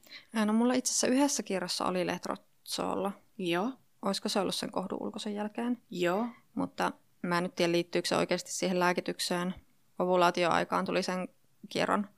[0.45, 3.11] No mulla itse asiassa yhdessä kierrossa oli letrozoolla.
[3.37, 5.81] Joo, Olisiko se ollut sen kohdun ulkoisen jälkeen?
[5.89, 9.55] joo, Mutta mä en nyt tiedä liittyykö se oikeasti siihen lääkitykseen.
[9.99, 11.27] Ovulaatioaikaan tuli sen
[11.69, 12.09] kierron,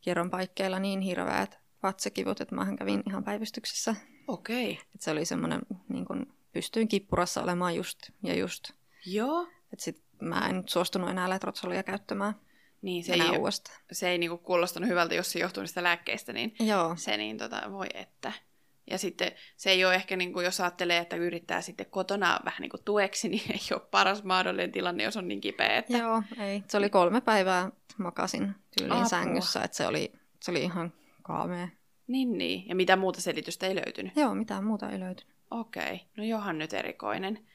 [0.00, 3.94] kierron paikkeilla niin hirveät vatsakivut, että mähän kävin ihan päivystyksessä.
[4.28, 4.78] okei.
[4.94, 8.70] Et se oli semmoinen, niin kun pystyin kippurassa olemaan just ja just.
[9.06, 9.46] Joo.
[9.72, 12.34] Et sit mä en nyt suostunut enää letrozolia käyttämään
[12.84, 13.78] Niin, se ei, uudestaan.
[13.92, 17.62] se ei niinku kuulostanut hyvältä, jos se johtuu niistä lääkkeistä, niin Joo, se niin tota,
[17.70, 18.32] voi että.
[18.90, 22.60] Ja sitten se ei ole ehkä, niin kuin, jos ajattelee, että yrittää sitten kotona vähän
[22.60, 25.76] niin kuin tueksi, niin ei ole paras mahdollinen tilanne, jos on niin kipeä.
[25.78, 25.98] Että...
[25.98, 26.62] Joo, ei.
[26.68, 29.08] Se oli kolme päivää makasin tyyliin Apua.
[29.08, 31.68] sängyssä, että se oli, se oli ihan kaamea.
[32.06, 32.68] Niin, niin.
[32.68, 34.16] Ja mitä muuta selitystä ei löytynyt?
[34.16, 35.34] Joo, mitään muuta ei löytynyt.
[35.50, 37.46] Okei, no johan nyt erikoinen.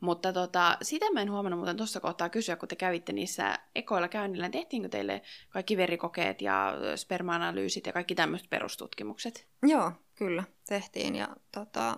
[0.00, 4.08] Mutta tota, sitä mä en huomannut muuten tuossa kohtaa kysyä, kun te kävitte niissä ekoilla
[4.08, 4.48] käynnillä.
[4.50, 9.48] Tehtiinkö teille kaikki verikokeet ja sperma-analyysit ja kaikki tämmöiset perustutkimukset?
[9.62, 11.16] Joo, kyllä, tehtiin.
[11.16, 11.96] Ja tota,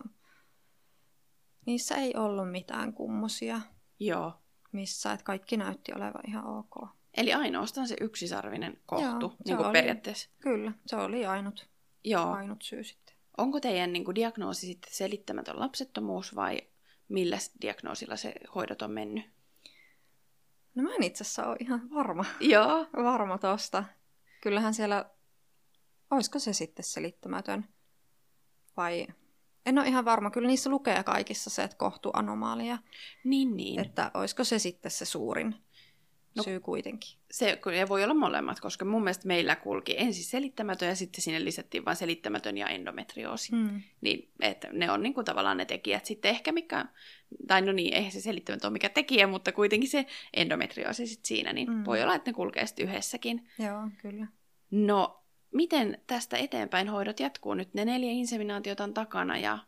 [1.67, 3.61] niissä ei ollut mitään kummosia
[4.01, 4.33] Joo.
[4.73, 6.89] missä, että kaikki näytti olevan ihan ok.
[7.17, 10.31] Eli ainoastaan se yksisarvinen kohtu, Joo, niin kuin oli- periaatteessa.
[10.41, 11.69] Kyllä, se oli ainut,
[12.05, 12.33] Joo.
[12.33, 13.15] ainut syy sitten.
[13.39, 16.61] Onko teidän niin kuin, diagnoosi sitten selittämätön lapsettomuus vai
[17.09, 19.25] millä diagnoosilla se hoidot on mennyt?
[20.75, 22.87] No mä en itse asiassa ole ihan varma, Joo.
[23.13, 23.85] varma tosta.
[24.43, 25.11] Kyllähän siellä,
[26.11, 27.69] olisiko se sitten selittämätön
[28.77, 29.07] vai...
[29.67, 32.79] En ole ihan varma, kyllä niissä lukee kaikissa se, että kohtuanomaalia,
[33.25, 33.81] Niin, niin.
[33.81, 35.55] että olisiko se sitten se suurin
[36.37, 37.19] No- syy kuitenkin.
[37.31, 41.45] Se kyllä voi olla molemmat, koska mun mielestä meillä kulki ensin selittämätön ja sitten sinne
[41.45, 43.53] lisättiin vain selittämätön ja endometrioosi.
[43.55, 43.83] Mm.
[44.01, 46.87] Niin, että ne on niin kuin tavallaan ne tekijät sitten ehkä mikä,
[47.47, 51.53] tai no niin, eihän se selittämätön ole mikä tekijä, mutta kuitenkin se endometrioosi sitten siinä,
[51.53, 51.85] niin Mm.
[51.85, 53.49] voi olla, että ne kulkee sitten yhdessäkin.
[53.59, 54.27] Joo, kyllä.
[54.71, 55.25] No,
[55.55, 57.75] miten tästä eteenpäin hoidot jatkuu nyt?
[57.75, 59.59] Ne neljä inseminaatiota on takana ja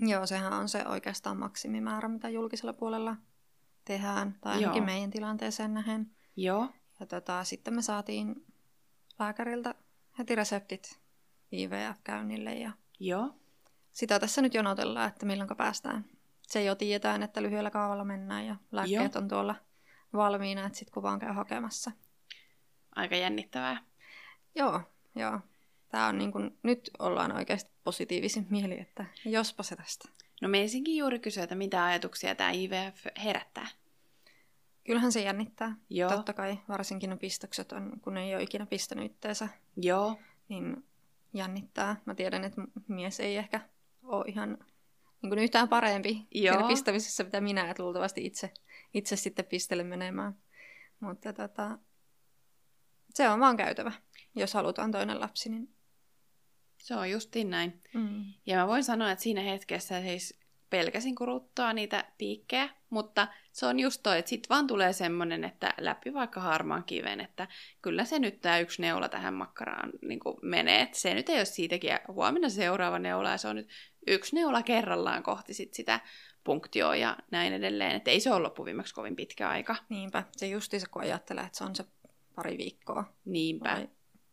[0.00, 3.16] Joo, sehän on se oikeastaan maksimimäärä, mitä julkisella puolella
[3.88, 4.86] tehdään, tai ainakin Joo.
[4.86, 6.10] meidän tilanteeseen nähen.
[6.36, 6.68] joo,
[7.00, 8.46] Ja tota, sitten me saatiin
[9.18, 9.74] lääkäriltä
[10.18, 11.00] heti reseptit
[11.52, 13.34] IVF-käynnille ja joo,
[13.92, 16.04] sitä tässä nyt jonotellaan, että milloin päästään.
[16.42, 19.54] Se jo tiedetään, että lyhyellä kaavalla mennään ja lääkkeet on tuolla
[20.12, 21.90] valmiina, että sitten kun vaan käy hakemassa.
[22.96, 23.82] aika jännittävää.
[24.54, 24.80] Joo,
[25.14, 25.40] joo.
[25.88, 30.08] Tämä on niin kuin, nyt ollaan oikeasti positiivisin mieli, että jospa se tästä.
[30.42, 33.66] No meisinkin juuri kysyä, että mitä ajatuksia tämä IVF herättää.
[34.84, 35.76] Kyllähän se jännittää.
[35.90, 40.18] Joo, Totta kai, varsinkin ne pistokset on, kun ei ole ikinä pistänyt itteensä, joo,
[40.48, 40.84] niin
[41.34, 41.96] jännittää.
[42.04, 43.60] Mä tiedän, että mies ei ehkä
[44.02, 44.58] ole ihan
[45.22, 46.54] niin kuin yhtään parempi Joo.
[46.54, 48.52] siinä pistämisessä, mitä minä, että luultavasti itse,
[48.94, 50.36] itse sitten pistelen menemään.
[51.00, 51.78] Mutta tota,
[53.14, 53.92] se on vaan käytävä.
[54.34, 55.74] Jos halutaan toinen lapsi, niin
[56.78, 57.82] se on justiin näin.
[57.94, 58.24] mm.
[58.46, 60.38] Ja mä voin sanoa, että siinä hetkessä siis
[60.70, 65.74] pelkäsin kuruttaa niitä piikkejä, mutta se on just toi, että sit vaan tulee semmonen, että
[65.80, 67.48] läpi vaikka harmaan kiven, että
[67.82, 71.44] kyllä se nyt tämä yksi neula tähän makkaraan niin menee, että se nyt ei ole
[71.44, 73.68] siitäkin ja huomenna seuraava neula ja se on nyt
[74.06, 76.00] yksi neula kerrallaan kohti sit sitä
[76.44, 79.76] punktioa ja näin edelleen, että ei se ole loppuviimeksi kovin pitkä aika.
[79.88, 80.24] niinpä.
[80.36, 81.84] Se justiinsa, kun ajattelee, että se on se
[82.34, 83.70] pari viikkoa, Niinpä.
[83.70, 83.88] vai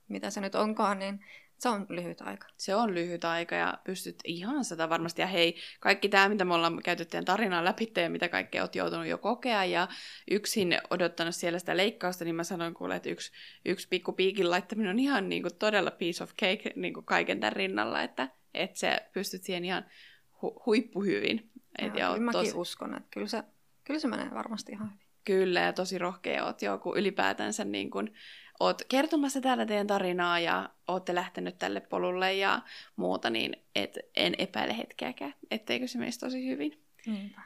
[0.08, 1.26] mitä se nyt onkaan, niin
[1.60, 2.48] se on lyhyt aika.
[2.58, 5.22] Se on lyhyt aika ja pystyt ihan sitä varmasti.
[5.22, 8.76] Ja hei, kaikki tämä, mitä me ollaan käyty teidän tarinaa läpi ja mitä kaikkea oot
[8.76, 9.88] joutunut jo kokea ja
[10.32, 13.32] yksin odottanut siellä sitä leikkausta, niin mä sanoin kuule, että yksi,
[13.66, 17.40] yksi pikku piikin laittaminen on ihan niin kuin todella piece of cake niin kuin kaiken
[17.40, 19.86] tämän rinnalla, että, että sä pystyt siihen ihan
[20.34, 21.52] hu- huippuhyvin.
[21.80, 23.44] Et, Ja, ja mäkin tosi, uskon, että kyllä se,
[23.84, 25.06] kyllä se menee varmasti ihan hyvin.
[25.26, 28.14] kyllä, ja tosi rohkea oot jo, kun ylipäätänsä niin kuin,
[28.60, 32.62] oot kertomassa täällä teidän tarinaa ja ootte lähtenyt tälle polulle ja
[32.96, 36.84] muuta, niin et, en epäile hetkeäkään, etteikö se menisi tosi hyvin.
[37.06, 37.42] Niinpä.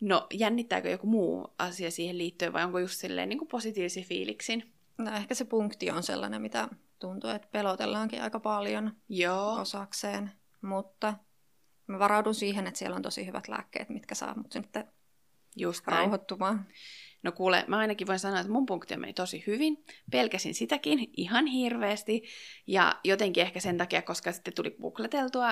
[0.00, 4.72] No, jännittääkö joku muu asia siihen liittyen vai onko just silleen niin kuin positiivisi fiiliksin?
[4.98, 10.30] No ehkä se punkti on sellainen, mitä tuntuu, että pelotellaankin aika paljon Joo, osakseen,
[10.62, 11.14] mutta
[11.86, 14.88] mä varaudun siihen, että siellä on tosi hyvät lääkkeet, mitkä saa mut sitten
[15.56, 15.98] just näin.
[15.98, 16.66] rauhoittumaan.
[17.22, 19.84] No kuule, mä ainakin voin sanoa, että mun punkti meni tosi hyvin.
[20.10, 22.22] Pelkäsin sitäkin ihan hirveästi.
[22.66, 25.48] Ja jotenkin ehkä sen takia, koska sitten tuli googleteltua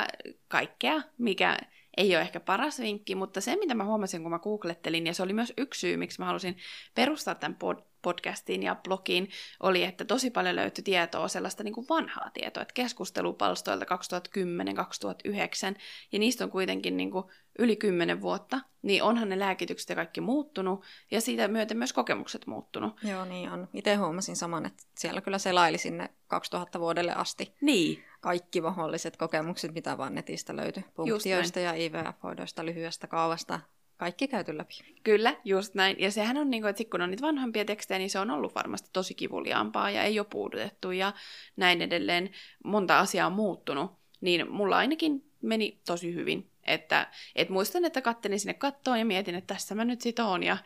[0.49, 1.59] kaikkea, mikä
[1.97, 5.23] ei ole ehkä paras vinkki, mutta se, mitä mä huomasin, kun mä googlettelin, ja se
[5.23, 6.57] oli myös yksi syy, miksi mä halusin
[6.95, 11.87] perustaa tämän pod- podcastiin ja blogiin, oli, että tosi paljon löytyi tietoa, sellaista niin kuin
[11.89, 15.79] vanhaa tietoa, että keskustelupalstoilta 2010-2009,
[16.12, 17.25] ja niistä on kuitenkin niin kuin
[17.59, 22.46] yli 10 vuotta, niin onhan ne lääkitykset ja kaikki muuttunut, ja siitä myöten myös kokemukset
[22.46, 22.92] muuttunut.
[23.02, 23.68] Joo, niin on.
[23.74, 29.74] Itse huomasin saman, että siellä kyllä selaili sinne 2000 vuodelle asti Niin, kaikki mahdolliset kokemukset,
[29.74, 30.84] mitä vaan netistä löytyi.
[30.94, 33.61] Punktioista ja IVF-hoidoista, lyhyestä kaavasta.
[33.96, 34.74] Kaikki käyty läpi.
[35.02, 35.96] Kyllä, just näin.
[35.98, 38.54] Ja sehän on niin kuin, että kun on niitä vanhempia tekstejä, niin se on ollut
[38.54, 41.12] varmasti tosi kivuliaampaa ja ei ole puudutettu ja
[41.56, 42.30] näin edelleen.
[42.64, 43.90] Monta asiaa on muuttunut.
[44.20, 46.50] Niin mulla ainakin meni tosi hyvin.
[46.69, 47.07] Että
[47.37, 50.57] et muistan, että kattelin sinne kattoon ja mietin, että tässä mä nyt sit oon ja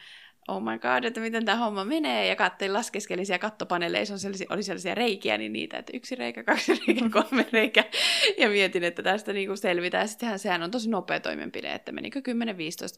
[0.48, 2.26] oh my god, että miten tämä homma menee.
[2.26, 6.44] Ja kattelin, laskeskelin siellä kattopaneeleissa, on sellaisia, oli sellaisia reikiä, niin niitä, että yksi reikä,
[6.44, 7.84] kaksi reikä, kolme reikä.
[8.38, 10.02] Ja mietin, että tästä niinku selvitään.
[10.02, 12.22] Ja sittenhän sehän on tosi nopea toimenpide, että menikö 10-15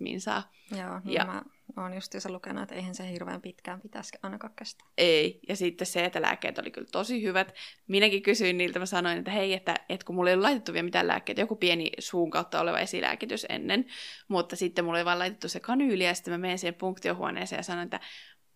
[0.01, 0.53] minsaa.
[0.79, 1.43] Joo, niin Ja- mä
[1.77, 4.89] olen justiinsa lukenut, että eihän se hirveän pitkään pitäisi ainakaan kestää.
[4.99, 5.41] Ei.
[5.49, 7.55] Ja sitten se, että lääkkeet oli kyllä tosi hyvät.
[7.87, 10.85] Minäkin kysyin niiltä, mä sanoin, että hei, että, että kun mulla ei ole laitettu vielä
[10.85, 13.87] mitään lääkkeitä, joku pieni suun kautta oleva esilääkitys ennen,
[14.29, 17.62] mutta sitten mulla ei vaan laitettu se kanyyli, ja sitten mä menen siihen punktiohuoneeseen ja
[17.62, 18.01] sanoin, että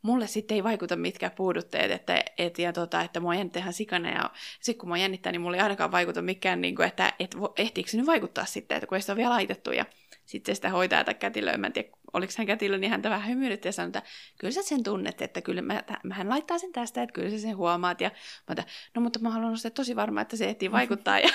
[0.02, 4.10] mulle sitten ei vaikuta mitkään puudutteet, että, et, ja tota, että mua jännittää ihan sikana,
[4.10, 4.30] ja
[4.60, 7.90] sitten kun mua jännittää, niin mulle ei ainakaan vaikuta mikään, niin kuin, että et, ehtiikö
[7.90, 9.84] se nyt vaikuttaa sitten, että kun ei sitä vielä laitettu, ja
[10.24, 13.68] sitten sitä hoitaa tai kätilöä, mä en tiedä, oliko hän kätilö, niin häntä vähän hymyilytti
[13.68, 14.02] ja sanoi, että
[14.38, 17.56] kyllä sä sen tunnet, että kyllä mä, hän laittaa sen tästä, että kyllä sä sen
[17.56, 18.00] huomaat.
[18.00, 18.10] Ja
[18.48, 21.18] mä että, no mutta mä haluan olla tosi varma, että se ehtii vaikuttaa.
[21.18, 21.28] Ja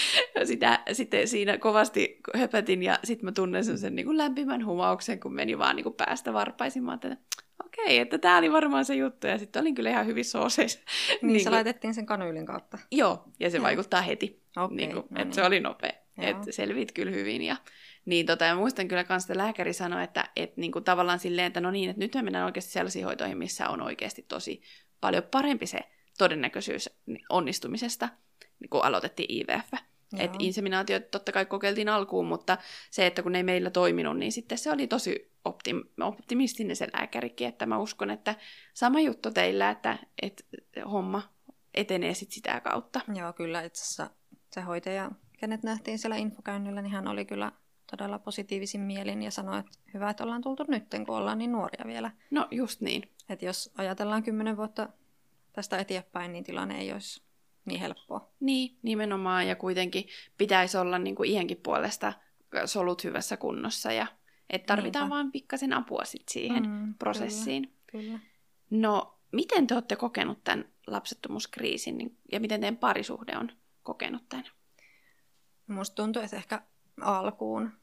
[0.44, 5.34] sitä, sitten siinä kovasti höpötin ja sitten mä tunnen sen niin kuin lämpimän humauksen, kun
[5.34, 6.90] meni vaan niin kuin päästä varpaisin.
[6.94, 7.16] että
[7.64, 9.26] okei, että tämä oli varmaan se juttu.
[9.26, 10.78] Ja sitten olin kyllä ihan hyvissä oseissa.
[11.22, 11.52] Niin, niin se kun...
[11.52, 12.78] laitettiin sen kanyylin kautta.
[12.90, 13.62] Joo, ja se ja.
[13.62, 14.42] vaikuttaa heti.
[14.56, 15.32] Okay, niin kuin, no että niin.
[15.32, 15.92] se oli nopea.
[16.18, 17.42] Että selvit kyllä hyvin.
[17.42, 17.56] Ja
[18.04, 21.46] niin tota, ja muistan kyllä myös, että lääkäri sanoi, että et, niin kuin tavallaan silleen,
[21.46, 24.62] että no niin, että nyt me mennään oikeasti sellaisiin hoitoihin, missä on oikeasti tosi
[25.00, 25.80] paljon parempi se
[26.18, 26.90] todennäköisyys
[27.28, 28.08] onnistumisesta,
[28.60, 29.72] niin kun aloitettiin IVF.
[30.18, 32.58] Et inseminaatio totta kai kokeiltiin alkuun, mutta
[32.90, 36.88] se, että kun ne ei meillä toiminut, niin sitten se oli tosi optim- optimistinen se
[36.92, 38.34] lääkärikin, että mä uskon, että
[38.74, 40.44] sama juttu teillä, että, että
[40.90, 41.22] homma
[41.74, 43.00] etenee sitten sitä kautta.
[43.14, 44.10] Joo, kyllä itse asiassa
[44.50, 47.52] se hoitaja, kenet nähtiin siellä infokäynnillä, niin hän oli kyllä
[47.90, 51.84] todella positiivisin mielin ja sanoi, että hyvä, että ollaan tultu nyt, kun ollaan niin nuoria
[51.86, 52.10] vielä.
[52.30, 53.02] No just niin.
[53.28, 54.88] Että jos ajatellaan kymmenen vuotta
[55.52, 57.22] tästä eteenpäin, niin tilanne ei olisi
[57.64, 58.30] niin helppoa.
[58.40, 59.48] Niin, nimenomaan.
[59.48, 60.04] Ja kuitenkin
[60.38, 62.12] pitäisi olla niin kuin iänkin puolesta
[62.66, 63.92] solut hyvässä kunnossa.
[63.92, 64.06] Ja
[64.50, 65.14] että tarvitaan Niinpä.
[65.14, 67.62] vaan pikkasen apua sit siihen mm, prosessiin.
[67.86, 68.18] Kyllä, kyllä.
[68.70, 74.44] No, miten te olette kokenut tämän lapsettomuuskriisin niin, ja miten teidän parisuhde on kokenut tämän?
[75.66, 76.62] Musta tuntuu, että ehkä
[77.00, 77.79] alkuun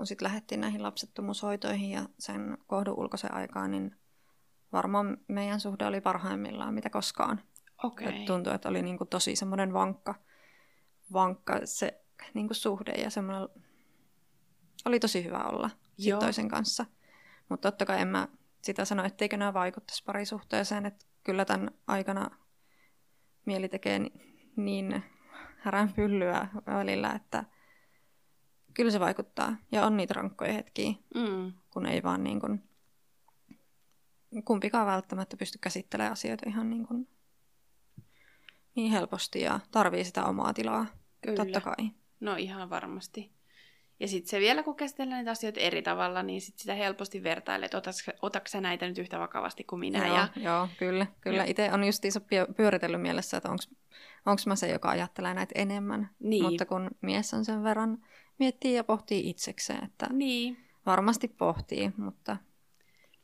[0.00, 3.96] kun sitten lähdettiin näihin lapsettomuushoitoihin ja sen kohdun ulkoisen aikaan, niin
[4.72, 7.40] varmaan meidän suhde oli parhaimmillaan mitä koskaan.
[7.82, 8.08] Okay.
[8.08, 10.14] Et tuntui, että oli niinku tosi semmoinen vankka,
[11.12, 13.48] vankka se niinku suhde ja semmoinen...
[14.84, 15.70] Oli tosi hyvä olla
[16.20, 16.86] toisen kanssa.
[17.48, 18.28] Mutta totta kai en mä
[18.62, 20.86] sitä sano, etteikö nämä vaikuttaisi parisuhteeseen.
[20.86, 22.30] Että kyllä tämän aikana
[23.46, 24.00] mieli tekee
[24.56, 25.02] niin
[25.58, 27.44] häränpyllyä välillä, että–
[28.74, 29.56] kyllä se vaikuttaa.
[29.72, 31.52] Ja on niitä rankkoja hetkiä, mm.
[31.70, 32.62] kun ei vaan niin kuin,
[34.44, 37.08] kumpikaan välttämättä pysty käsittelemään asioita ihan niin, kuin,
[38.74, 40.86] niin helposti ja tarvii sitä omaa tilaa.
[41.20, 41.36] Kyllä.
[41.36, 41.90] Totta kai.
[42.20, 43.32] No ihan varmasti.
[44.00, 47.64] Ja sitten se vielä, kun käsitellään näitä asioita eri tavalla, niin sit sitä helposti vertailee,
[47.64, 47.78] että
[48.22, 50.06] otatko sä näitä nyt yhtä vakavasti kuin minä.
[50.06, 50.28] Joo, ja...
[50.36, 51.06] joo kyllä.
[51.20, 51.44] kyllä.
[51.44, 52.20] Itse on justiinsa
[52.56, 53.50] pyöritellyt mielessä, että
[54.26, 56.10] onko mä se, joka ajattelee näitä enemmän.
[56.18, 56.44] Niin.
[56.44, 57.98] Mutta kun mies on sen verran
[58.40, 60.56] miettii ja pohtii itsekseen, että niin.
[60.86, 62.36] varmasti pohtii, mutta...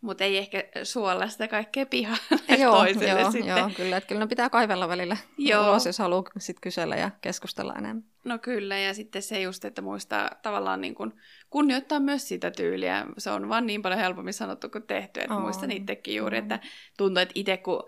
[0.00, 3.56] Mutta ei ehkä suolla sitä kaikkea pihalle joo, toiselle joo, sitten.
[3.56, 5.68] Joo, kyllä, että kyllä ne pitää kaivella välillä joo.
[5.68, 8.04] ulos, jos haluaa sit kysellä ja keskustella enemmän.
[8.24, 11.12] No kyllä, ja sitten se just, että muistaa tavallaan niin kuin
[11.50, 13.06] kunnioittaa myös sitä tyyliä.
[13.18, 15.42] Se on vaan niin paljon helpommin sanottu kuin tehty, että oh.
[15.42, 16.60] muistan itsekin juuri, että
[16.96, 17.82] tuntuu, että itse kun,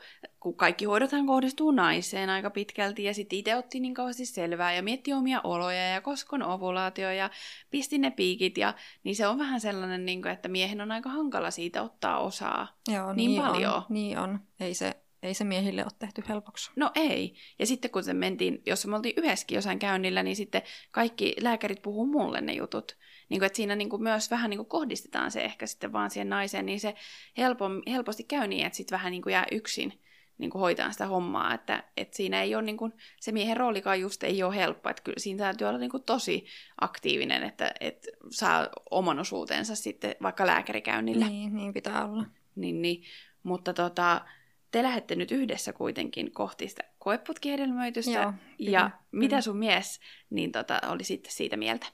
[0.49, 4.83] kun kaikki hoidothan kohdistuu naiseen aika pitkälti, ja sitten itse otti niin kauheasti selvää ja
[4.83, 7.31] mietti omia oloja ja koskon ovulaatio ja
[7.71, 8.75] pisti ne piikit, ja,
[9.05, 12.69] niin se on vähän sellainen, niin kuin, että miehen on aika hankala siitä ottaa osaa
[12.89, 13.75] Joo, niin, niin paljon.
[13.75, 14.41] On, niin on.
[14.61, 16.71] Ei se, ei se miehille ole tehty helpoksi.
[16.77, 17.35] No ei.
[17.59, 21.83] Ja sitten kun se mentiin, jos me oltiin yhdessäkin jossain käynnillä, niin sitten kaikki lääkärit
[21.83, 22.97] puhuu mulle ne jutut.
[23.29, 26.11] Niin kuin, että siinä niin kuin myös vähän niin kuin kohdistetaan se ehkä sitten vaan
[26.11, 26.95] siihen naiseen, niin se
[27.39, 30.01] helpo, helposti käy niin, että sitten vähän niin kuin jää yksin
[30.39, 34.01] niin kuin hoitaa sitä hommaa, että, että siinä ei ole niin kuin, se miehen roolikaan
[34.01, 36.47] just ei ole helppo, että kyllä siinä täytyy olla niin kuin tosi
[36.81, 41.29] aktiivinen, että, että saa oman osuutensa sitten vaikka lääkärikäynnillä.
[41.29, 42.25] Niin, niin pitää olla.
[42.57, 43.03] Niin, niin.
[43.43, 44.25] Mutta tota,
[44.71, 48.11] te lähdette nyt yhdessä kuitenkin kohti sitä koeputkihedelmöitystä.
[48.11, 48.91] Joo, ja kyllä.
[49.13, 51.87] mitä sun mies niin tota, oli sitten siitä mieltä?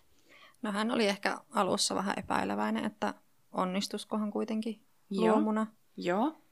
[0.62, 3.14] No hän oli ehkä alussa vähän epäileväinen, että
[3.52, 5.26] onnistuskohan kuitenkin Joo.
[5.26, 5.66] luomuna.
[5.96, 6.42] Joo.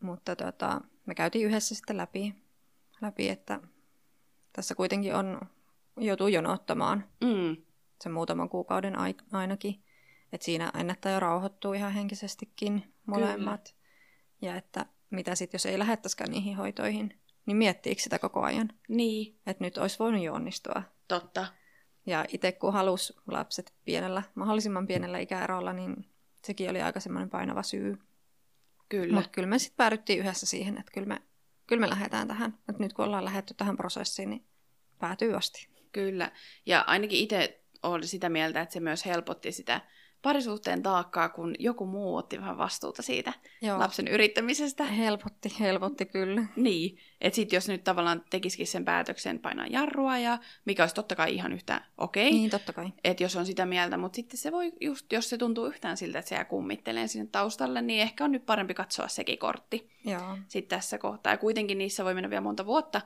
[0.00, 2.34] Mutta tota, me käytiin yhdessä sitten läpi,
[3.00, 3.60] läpi että
[4.52, 5.40] tässä kuitenkin on,
[5.96, 7.56] joutuu jonottamaan mm.
[8.00, 8.94] sen muutaman kuukauden
[9.32, 9.82] ainakin.
[10.32, 13.74] Että siinä ennättää jo rauhoittuu ihan henkisestikin molemmat.
[13.74, 14.52] Kyllä.
[14.52, 18.72] Ja että mitä sitten, jos ei lähettäisikään niihin hoitoihin, niin miettiikö sitä koko ajan?
[18.88, 19.40] Niin.
[19.46, 20.82] Että nyt olisi voinut jo onnistua.
[21.08, 21.46] Totta.
[22.06, 26.10] Ja itse kun halusi lapset pienellä, mahdollisimman pienellä ikäerolla, niin
[26.44, 27.98] sekin oli aika semmoinen painava syy.
[28.88, 29.14] Kyllä.
[29.14, 31.22] Mutta kyllä me sitten päädyttiin yhdessä siihen, että kyllä me,
[31.66, 32.58] kyllä me lähdetään tähän.
[32.68, 34.46] Et nyt kun ollaan lähdetty tähän prosessiin, niin
[34.98, 35.68] päätyy asti.
[35.92, 36.32] Kyllä.
[36.66, 39.80] Ja ainakin itse olin sitä mieltä, että se myös helpotti sitä
[40.26, 43.78] parisuhteen taakkaa, kun joku muu otti vähän vastuuta siitä Joo.
[43.78, 44.84] lapsen yrittämisestä.
[44.84, 46.42] Helpotti, helpotti kyllä.
[46.56, 51.16] Niin, että sitten jos nyt tavallaan tekisikin sen päätöksen painaa jarrua, ja mikä olisi totta
[51.16, 52.92] kai ihan yhtä okei, okay, Niin, totta kai.
[53.04, 56.18] että jos on sitä mieltä, mutta sitten se voi just, jos se tuntuu yhtään siltä,
[56.18, 60.38] että se jää kummitteleen sinne taustalle, niin ehkä on nyt parempi katsoa sekin kortti Joo.
[60.48, 61.32] sitten tässä kohtaa.
[61.32, 63.00] Ja kuitenkin niissä voi mennä vielä monta vuotta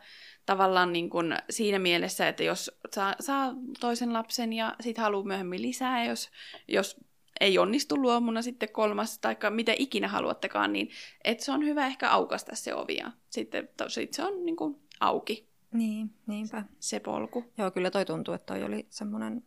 [0.46, 5.62] tavallaan niin kuin siinä mielessä, että jos saa, saa toisen lapsen ja sitten haluaa myöhemmin
[5.62, 6.30] lisää, jos,
[6.68, 7.09] jos
[7.40, 10.90] ei onnistu luomuna sitten kolmas, tai mitä ikinä haluattekaan, niin
[11.24, 14.56] että se on hyvä ehkä aukasta se ovi, ja sitten to, sit se on niin
[14.56, 16.64] kuin auki Niin, niinpä.
[16.78, 17.44] se polku.
[17.58, 19.44] Joo, kyllä toi tuntuu, että toi oli semmoinen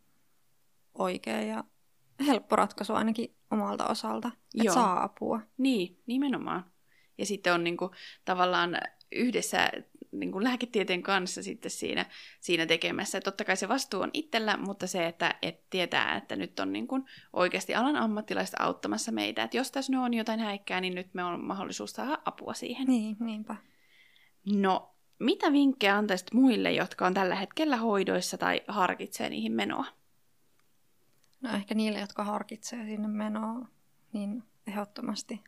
[0.94, 1.64] oikea ja
[2.26, 4.74] helppo ratkaisu ainakin omalta osalta, että Joo.
[4.74, 5.42] saa apua.
[5.58, 6.72] Niin, nimenomaan.
[7.18, 7.92] Ja sitten on niin kuin,
[8.26, 8.78] tavallaan
[9.12, 9.72] yhdessä
[10.14, 12.06] niin kuin lääketieteen kanssa sitten siinä,
[12.40, 13.18] siinä tekemässä.
[13.18, 16.74] Et totta kai se vastuu on itsellä, mutta se, että et tietää, että nyt on
[16.74, 19.44] niin kuin oikeasti alan ammattilaiset auttamassa meitä.
[19.44, 22.88] Että jos tässä nyt on jotain häikkää, niin nyt me on mahdollisuus saada apua siihen.
[22.88, 23.56] Niin, niinpä.
[24.54, 29.86] No, mitä vinkkejä antaisit muille, jotka on tällä hetkellä hoidoissa tai harkitsee niihin menoa?
[31.42, 33.68] No ehkä niille, jotka harkitsee sinne menoa,
[34.14, 35.44] niin ehdottomasti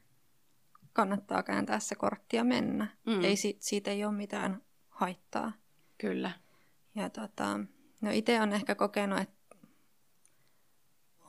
[0.96, 2.88] kannattaa kääntää se kortti ja mennä.
[3.06, 3.24] Mm.
[3.24, 5.52] Ei, si- siitä ei ole mitään haittaa.
[5.98, 6.32] Kyllä.
[6.96, 7.60] Ja tota,
[8.02, 9.56] no itse on ehkä kokenut, että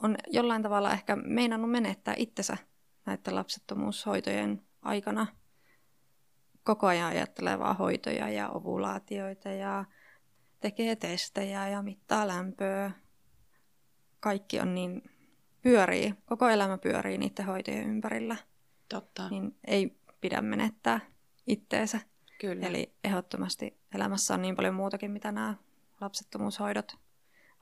[0.03, 2.57] on jollain tavalla ehkä meinannut menettää itsensä
[3.07, 5.27] näiden lapsettomuushoitojen aikana.
[6.65, 9.85] Koko ajan ajattelee vaan hoitoja ja ovulaatioita ja
[10.61, 12.91] tekee testejä ja mittaa lämpöä.
[14.21, 15.03] Kaikki on niin,
[15.63, 18.37] pyörii, koko elämä pyörii niiden hoitojen ympärillä,
[18.89, 19.29] Totta.
[19.29, 21.01] niin ei pidä menettää
[21.47, 22.01] itteensä.
[22.41, 22.67] Kyllä.
[22.67, 25.55] Eli ehdottomasti elämässä on niin paljon muutakin, mitä nämä
[26.01, 26.97] lapsettomuushoidot,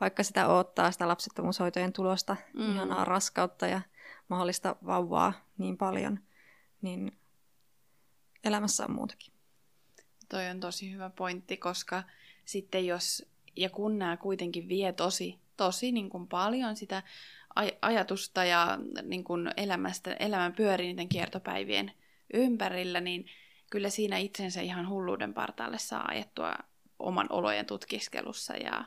[0.01, 2.73] vaikka sitä odottaa sitä lapsettomuushoitojen tulosta, Mm.
[2.73, 3.81] ihanaa raskautta ja
[4.29, 6.21] mahdollista vauvaa niin paljon,
[6.83, 7.19] niin
[8.45, 9.35] elämässä on muutakin.
[10.29, 12.03] Toi on tosi hyvä pointti, koska
[12.45, 17.03] sitten jos, ja kun nämä kuitenkin vie tosi, tosi niin kuin paljon sitä
[17.61, 21.93] aj- ajatusta ja niin kuin elämästä, elämän pyörii niiden kiertopäivien
[22.35, 23.27] ympärillä, niin
[23.71, 26.55] kyllä siinä itsensä ihan hulluuden partaalle saa ajettua
[26.99, 28.85] oman olojen tutkiskelussa ja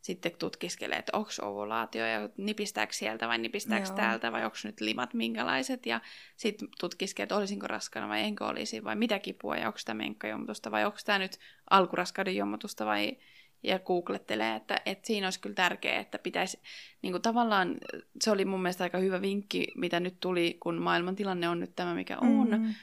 [0.00, 3.96] sitten tutkiskelee, että onko ovulaatio ja nipistääkö sieltä vai nipistääkö Joo.
[3.96, 6.00] täältä vai onko nyt limat minkälaiset ja
[6.36, 10.70] sitten tutkiskelee, että olisinko raskaana vai enkö olisi vai mitä kipua ja onko tämä menkkajommutusta
[10.70, 11.38] vai onko tämä nyt
[11.70, 13.18] alkuraskauden jommutusta vai
[13.62, 16.58] ja googlettelee, että, että siinä olisi kyllä tärkeää, että pitäisi,
[17.02, 17.76] niin kuin tavallaan
[18.20, 21.76] se oli mun mielestä aika hyvä vinkki, mitä nyt tuli, kun maailman tilanne on nyt
[21.76, 22.74] tämä, mikä on, Mm.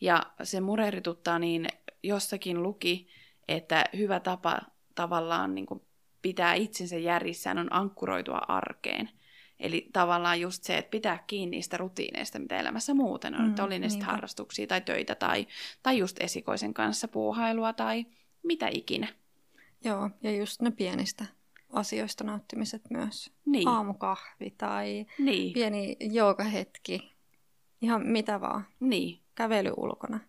[0.00, 1.66] ja se murehduttaa, niin
[2.02, 3.08] jossakin luki,
[3.48, 4.58] että hyvä tapa
[4.94, 5.82] tavallaan niin kuin
[6.22, 9.10] pitää itsensä järjissään on ankkuroitua arkeen.
[9.60, 13.40] Eli tavallaan just se, että pitää kiinni niistä rutiineista, mitä elämässä muuten on.
[13.42, 15.46] Mm, että oli ne sitten harrastuksia tai töitä tai,
[15.82, 18.06] tai just esikoisen kanssa puuhailua tai
[18.42, 19.08] mitä ikinä.
[19.84, 21.24] Joo, ja just ne pienistä
[21.72, 23.32] asioista nauttimiset myös.
[23.46, 27.14] Niin, Aamukahvi tai niin, pieni joogahetki.
[27.82, 28.66] Ihan mitä vaan.
[28.80, 29.20] niin.
[29.34, 30.20] Kävely ulkona.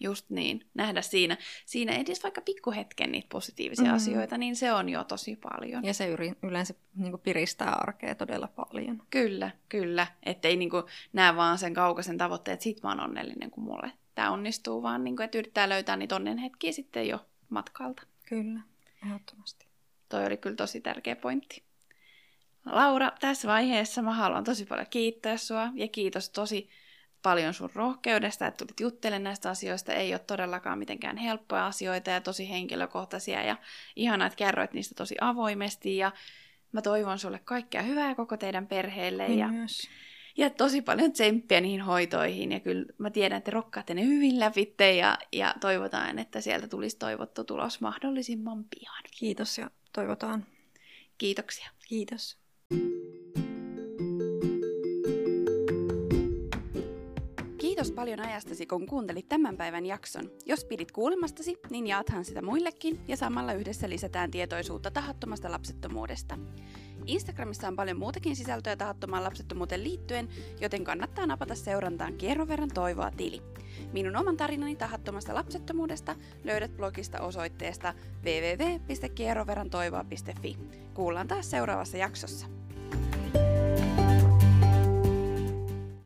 [0.00, 0.66] Just niin.
[0.74, 1.36] Nähdä siinä,
[1.66, 3.94] siinä edes vaikka pikkuhetken niitä positiivisia Mm.
[3.94, 5.84] asioita, niin se on jo tosi paljon.
[5.84, 6.08] Ja se
[6.42, 9.02] yleensä niin piristää arkea todella paljon.
[9.10, 10.06] Kyllä, kyllä.
[10.22, 10.76] Että ei niinku
[11.12, 15.04] näe vaan sen kaukaisen tavoitteen, että sit mä oon onnellinen, kun mulle tämä onnistuu, vaan
[15.04, 18.02] niinku, että yrittää löytää niitä onnen hetkiä sitten jo matkalta.
[18.32, 18.60] Kyllä,
[19.06, 19.66] ehdottomasti.
[20.08, 21.62] Toi oli kyllä tosi tärkeä pointti.
[22.66, 26.68] Laura, tässä vaiheessa mä haluan tosi paljon kiittää sua ja kiitos tosi
[27.22, 29.92] paljon sun rohkeudesta, että tulit juttelemaan näistä asioista.
[29.92, 33.56] Ei ole todellakaan mitenkään helppoja asioita ja tosi henkilökohtaisia ja
[33.96, 36.12] ihanaa, että kerroit niistä tosi avoimesti ja
[36.72, 39.88] mä toivon sulle kaikkea hyvää koko teidän perheelle ja, Myös.
[40.36, 44.40] Ja tosi paljon tsemppiä niihin hoitoihin ja kyllä mä tiedän, että te rokkaatte ne hyvin
[44.40, 49.02] läpitte ja, ja toivotaan, että sieltä tulisi toivottu tulos mahdollisimman pian.
[49.18, 50.46] Kiitos ja toivotaan.
[51.18, 51.70] Kiitoksia.
[51.88, 52.42] Kiitos.
[57.58, 60.30] Kiitos paljon ajastasi, kun kuuntelit tämän päivän jakson.
[60.46, 66.38] Jos pidit kuulemastasi, niin jaathan sitä muillekin ja samalla yhdessä lisätään tietoisuutta tahattomasta lapsettomuudesta.
[67.06, 70.28] Instagramissa on paljon muutakin sisältöä tahattomaan lapsettomuuteen liittyen,
[70.60, 73.42] joten kannattaa napata seurantaan kierron verran toivoa tili.
[73.92, 77.94] Minun oman tarinani tahattomasta lapsettomuudesta löydät blogista osoitteesta
[78.24, 80.56] www.kierroverrantoivoa.fi.
[80.94, 82.61] Kuullaan taas seuraavassa jaksossa.